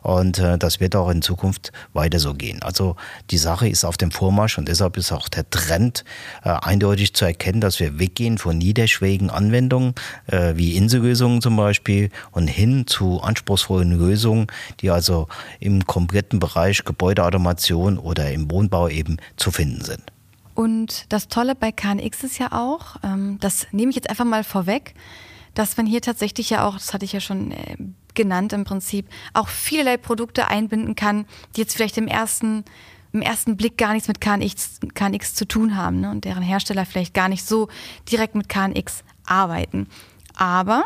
Und 0.00 0.38
äh, 0.38 0.56
das 0.56 0.78
wird 0.78 0.94
auch 0.94 1.10
in 1.10 1.20
Zukunft 1.20 1.72
weiter 1.92 2.20
so 2.20 2.32
gehen. 2.32 2.62
Also 2.62 2.94
die 3.32 3.38
Sache 3.38 3.68
ist 3.68 3.84
auf 3.84 3.96
dem 3.96 4.12
Vormarsch 4.12 4.56
und 4.56 4.68
deshalb 4.68 4.98
ist 4.98 5.10
auch 5.10 5.28
der 5.28 5.50
Trend 5.50 6.04
äh, 6.44 6.50
eindeutig 6.50 7.12
zu 7.12 7.24
erkennen, 7.24 7.60
dass 7.60 7.80
wir 7.80 7.98
weggehen 7.98 8.38
von 8.38 8.56
niederschwelligen 8.56 9.28
Anwendungen 9.28 9.96
äh, 10.28 10.52
wie 10.54 10.76
Insellösungen 10.76 11.42
zum 11.42 11.56
Beispiel 11.56 12.10
und 12.30 12.46
hin 12.46 12.86
zu 12.86 13.20
anspruchsvollen 13.20 13.98
Lösungen, 13.98 14.46
die 14.80 14.92
also 14.92 15.26
im 15.58 15.84
kompletten 15.86 16.38
Bereich 16.38 16.84
Gebäudeautomation 16.84 17.98
oder 17.98 18.30
im 18.30 18.48
Wohnbau 18.48 18.88
eben 18.88 19.16
zu 19.36 19.50
finden 19.50 19.84
sind. 19.84 20.04
Und 20.60 21.06
das 21.08 21.28
Tolle 21.28 21.54
bei 21.54 21.72
KNX 21.72 22.22
ist 22.22 22.38
ja 22.38 22.52
auch, 22.52 22.96
ähm, 23.02 23.38
das 23.40 23.66
nehme 23.72 23.88
ich 23.88 23.96
jetzt 23.96 24.10
einfach 24.10 24.26
mal 24.26 24.44
vorweg, 24.44 24.92
dass 25.54 25.78
man 25.78 25.86
hier 25.86 26.02
tatsächlich 26.02 26.50
ja 26.50 26.66
auch, 26.66 26.74
das 26.74 26.92
hatte 26.92 27.06
ich 27.06 27.14
ja 27.14 27.20
schon 27.20 27.52
äh, 27.52 27.78
genannt 28.12 28.52
im 28.52 28.64
Prinzip, 28.64 29.08
auch 29.32 29.48
vielerlei 29.48 29.96
Produkte 29.96 30.48
einbinden 30.48 30.96
kann, 30.96 31.24
die 31.56 31.62
jetzt 31.62 31.74
vielleicht 31.74 31.96
im 31.96 32.06
ersten, 32.06 32.66
im 33.14 33.22
ersten 33.22 33.56
Blick 33.56 33.78
gar 33.78 33.94
nichts 33.94 34.06
mit 34.06 34.20
KNX, 34.20 34.80
KNX 34.92 35.34
zu 35.34 35.48
tun 35.48 35.76
haben 35.76 36.00
ne? 36.00 36.10
und 36.10 36.26
deren 36.26 36.42
Hersteller 36.42 36.84
vielleicht 36.84 37.14
gar 37.14 37.30
nicht 37.30 37.46
so 37.46 37.68
direkt 38.10 38.34
mit 38.34 38.50
KNX 38.50 39.02
arbeiten. 39.24 39.88
Aber 40.36 40.84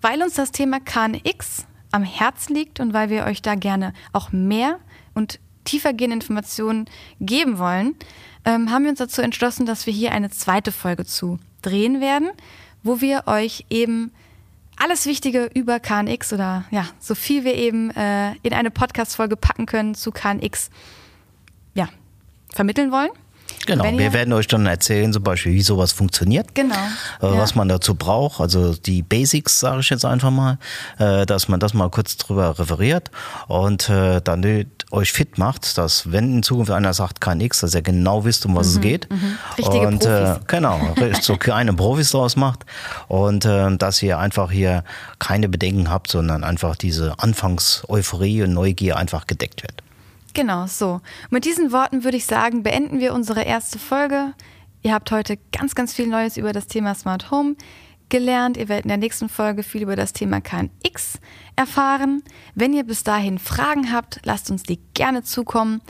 weil 0.00 0.22
uns 0.22 0.32
das 0.32 0.50
Thema 0.50 0.80
KNX 0.80 1.66
am 1.92 2.04
Herzen 2.04 2.54
liegt 2.54 2.80
und 2.80 2.94
weil 2.94 3.10
wir 3.10 3.26
euch 3.26 3.42
da 3.42 3.54
gerne 3.54 3.92
auch 4.14 4.32
mehr 4.32 4.78
und 5.12 5.40
tiefergehende 5.64 6.16
Informationen 6.16 6.86
geben 7.20 7.58
wollen, 7.58 7.96
ähm, 8.44 8.70
haben 8.70 8.84
wir 8.84 8.90
uns 8.90 8.98
dazu 8.98 9.22
entschlossen, 9.22 9.66
dass 9.66 9.86
wir 9.86 9.92
hier 9.92 10.12
eine 10.12 10.30
zweite 10.30 10.72
Folge 10.72 11.04
zu 11.04 11.38
drehen 11.62 12.00
werden, 12.00 12.30
wo 12.82 13.00
wir 13.00 13.24
euch 13.26 13.66
eben 13.70 14.12
alles 14.76 15.04
Wichtige 15.06 15.50
über 15.54 15.78
KNX 15.78 16.32
oder 16.32 16.64
ja, 16.70 16.86
so 16.98 17.14
viel 17.14 17.44
wir 17.44 17.54
eben 17.54 17.90
äh, 17.90 18.32
in 18.42 18.54
eine 18.54 18.70
Podcast-Folge 18.70 19.36
packen 19.36 19.66
können 19.66 19.94
zu 19.94 20.10
KNX, 20.10 20.70
ja, 21.74 21.88
vermitteln 22.52 22.90
wollen. 22.90 23.10
Genau, 23.66 23.84
wir 23.84 24.12
werden 24.12 24.32
euch 24.32 24.46
dann 24.46 24.66
erzählen, 24.66 25.12
zum 25.12 25.22
Beispiel, 25.22 25.52
wie 25.52 25.62
sowas 25.62 25.92
funktioniert. 25.92 26.54
Genau. 26.54 26.74
Äh, 27.20 27.26
ja. 27.26 27.38
Was 27.38 27.54
man 27.54 27.68
dazu 27.68 27.94
braucht, 27.94 28.40
also 28.40 28.74
die 28.74 29.02
Basics, 29.02 29.60
sage 29.60 29.80
ich 29.80 29.90
jetzt 29.90 30.04
einfach 30.04 30.30
mal, 30.30 30.58
äh, 30.98 31.26
dass 31.26 31.48
man 31.48 31.60
das 31.60 31.74
mal 31.74 31.90
kurz 31.90 32.16
drüber 32.16 32.58
referiert 32.58 33.10
und 33.48 33.88
äh, 33.88 34.20
dann 34.22 34.42
euch 34.90 35.12
fit 35.12 35.38
macht, 35.38 35.78
dass 35.78 36.10
wenn 36.10 36.36
in 36.36 36.42
Zukunft 36.42 36.72
einer 36.72 36.94
sagt 36.94 37.20
KNX, 37.20 37.60
dass 37.60 37.74
ihr 37.74 37.82
genau 37.82 38.24
wisst, 38.24 38.46
um 38.46 38.56
was 38.56 38.68
mhm, 38.68 38.74
es 38.74 38.80
geht. 38.80 39.10
Mhm. 39.10 39.38
Richtige 39.58 39.86
und 39.86 40.00
Profis. 40.00 40.12
Äh, 40.12 40.40
genau, 40.46 40.80
so 41.20 41.36
kleine 41.38 41.72
Profis 41.72 42.10
draus 42.10 42.36
macht 42.36 42.64
und 43.08 43.44
äh, 43.44 43.76
dass 43.76 44.02
ihr 44.02 44.18
einfach 44.18 44.50
hier 44.50 44.84
keine 45.18 45.48
Bedenken 45.48 45.90
habt, 45.90 46.10
sondern 46.10 46.44
einfach 46.44 46.76
diese 46.76 47.14
Anfangs-Euphorie 47.18 48.42
und 48.42 48.54
Neugier 48.54 48.96
einfach 48.96 49.26
gedeckt 49.26 49.62
wird. 49.62 49.82
Genau, 50.34 50.66
so. 50.66 51.00
Mit 51.30 51.44
diesen 51.44 51.72
Worten 51.72 52.04
würde 52.04 52.16
ich 52.16 52.26
sagen, 52.26 52.62
beenden 52.62 53.00
wir 53.00 53.14
unsere 53.14 53.42
erste 53.42 53.78
Folge. 53.78 54.34
Ihr 54.82 54.94
habt 54.94 55.10
heute 55.10 55.38
ganz, 55.52 55.74
ganz 55.74 55.92
viel 55.92 56.06
Neues 56.06 56.36
über 56.36 56.52
das 56.52 56.66
Thema 56.66 56.94
Smart 56.94 57.30
Home 57.30 57.56
gelernt. 58.08 58.56
Ihr 58.56 58.68
werdet 58.68 58.84
in 58.84 58.90
der 58.90 58.98
nächsten 58.98 59.28
Folge 59.28 59.62
viel 59.62 59.82
über 59.82 59.96
das 59.96 60.12
Thema 60.12 60.40
KNX 60.40 61.18
erfahren. 61.56 62.22
Wenn 62.54 62.72
ihr 62.72 62.84
bis 62.84 63.02
dahin 63.02 63.38
Fragen 63.38 63.92
habt, 63.92 64.20
lasst 64.24 64.50
uns 64.50 64.62
die 64.62 64.80
gerne 64.94 65.22
zukommen. 65.22 65.80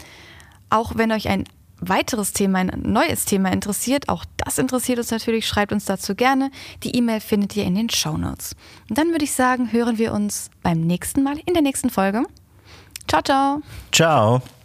Auch 0.70 0.96
wenn 0.96 1.12
euch 1.12 1.28
ein 1.28 1.44
weiteres 1.80 2.32
Thema, 2.32 2.58
ein 2.58 2.82
neues 2.84 3.24
Thema 3.24 3.52
interessiert, 3.52 4.08
auch 4.08 4.24
das 4.36 4.58
interessiert 4.58 4.98
uns 4.98 5.10
natürlich, 5.10 5.46
schreibt 5.46 5.72
uns 5.72 5.86
dazu 5.86 6.14
gerne. 6.14 6.50
Die 6.82 6.94
E-Mail 6.94 7.20
findet 7.20 7.56
ihr 7.56 7.64
in 7.64 7.74
den 7.74 7.90
Show 7.90 8.16
Notes. 8.16 8.54
Und 8.88 8.98
dann 8.98 9.10
würde 9.10 9.24
ich 9.24 9.32
sagen, 9.32 9.72
hören 9.72 9.98
wir 9.98 10.12
uns 10.12 10.50
beim 10.62 10.80
nächsten 10.80 11.22
Mal 11.22 11.38
in 11.46 11.54
der 11.54 11.62
nächsten 11.62 11.90
Folge. 11.90 12.24
Ciao, 13.10 13.22
ciao. 13.22 13.60
Ciao. 13.90 14.59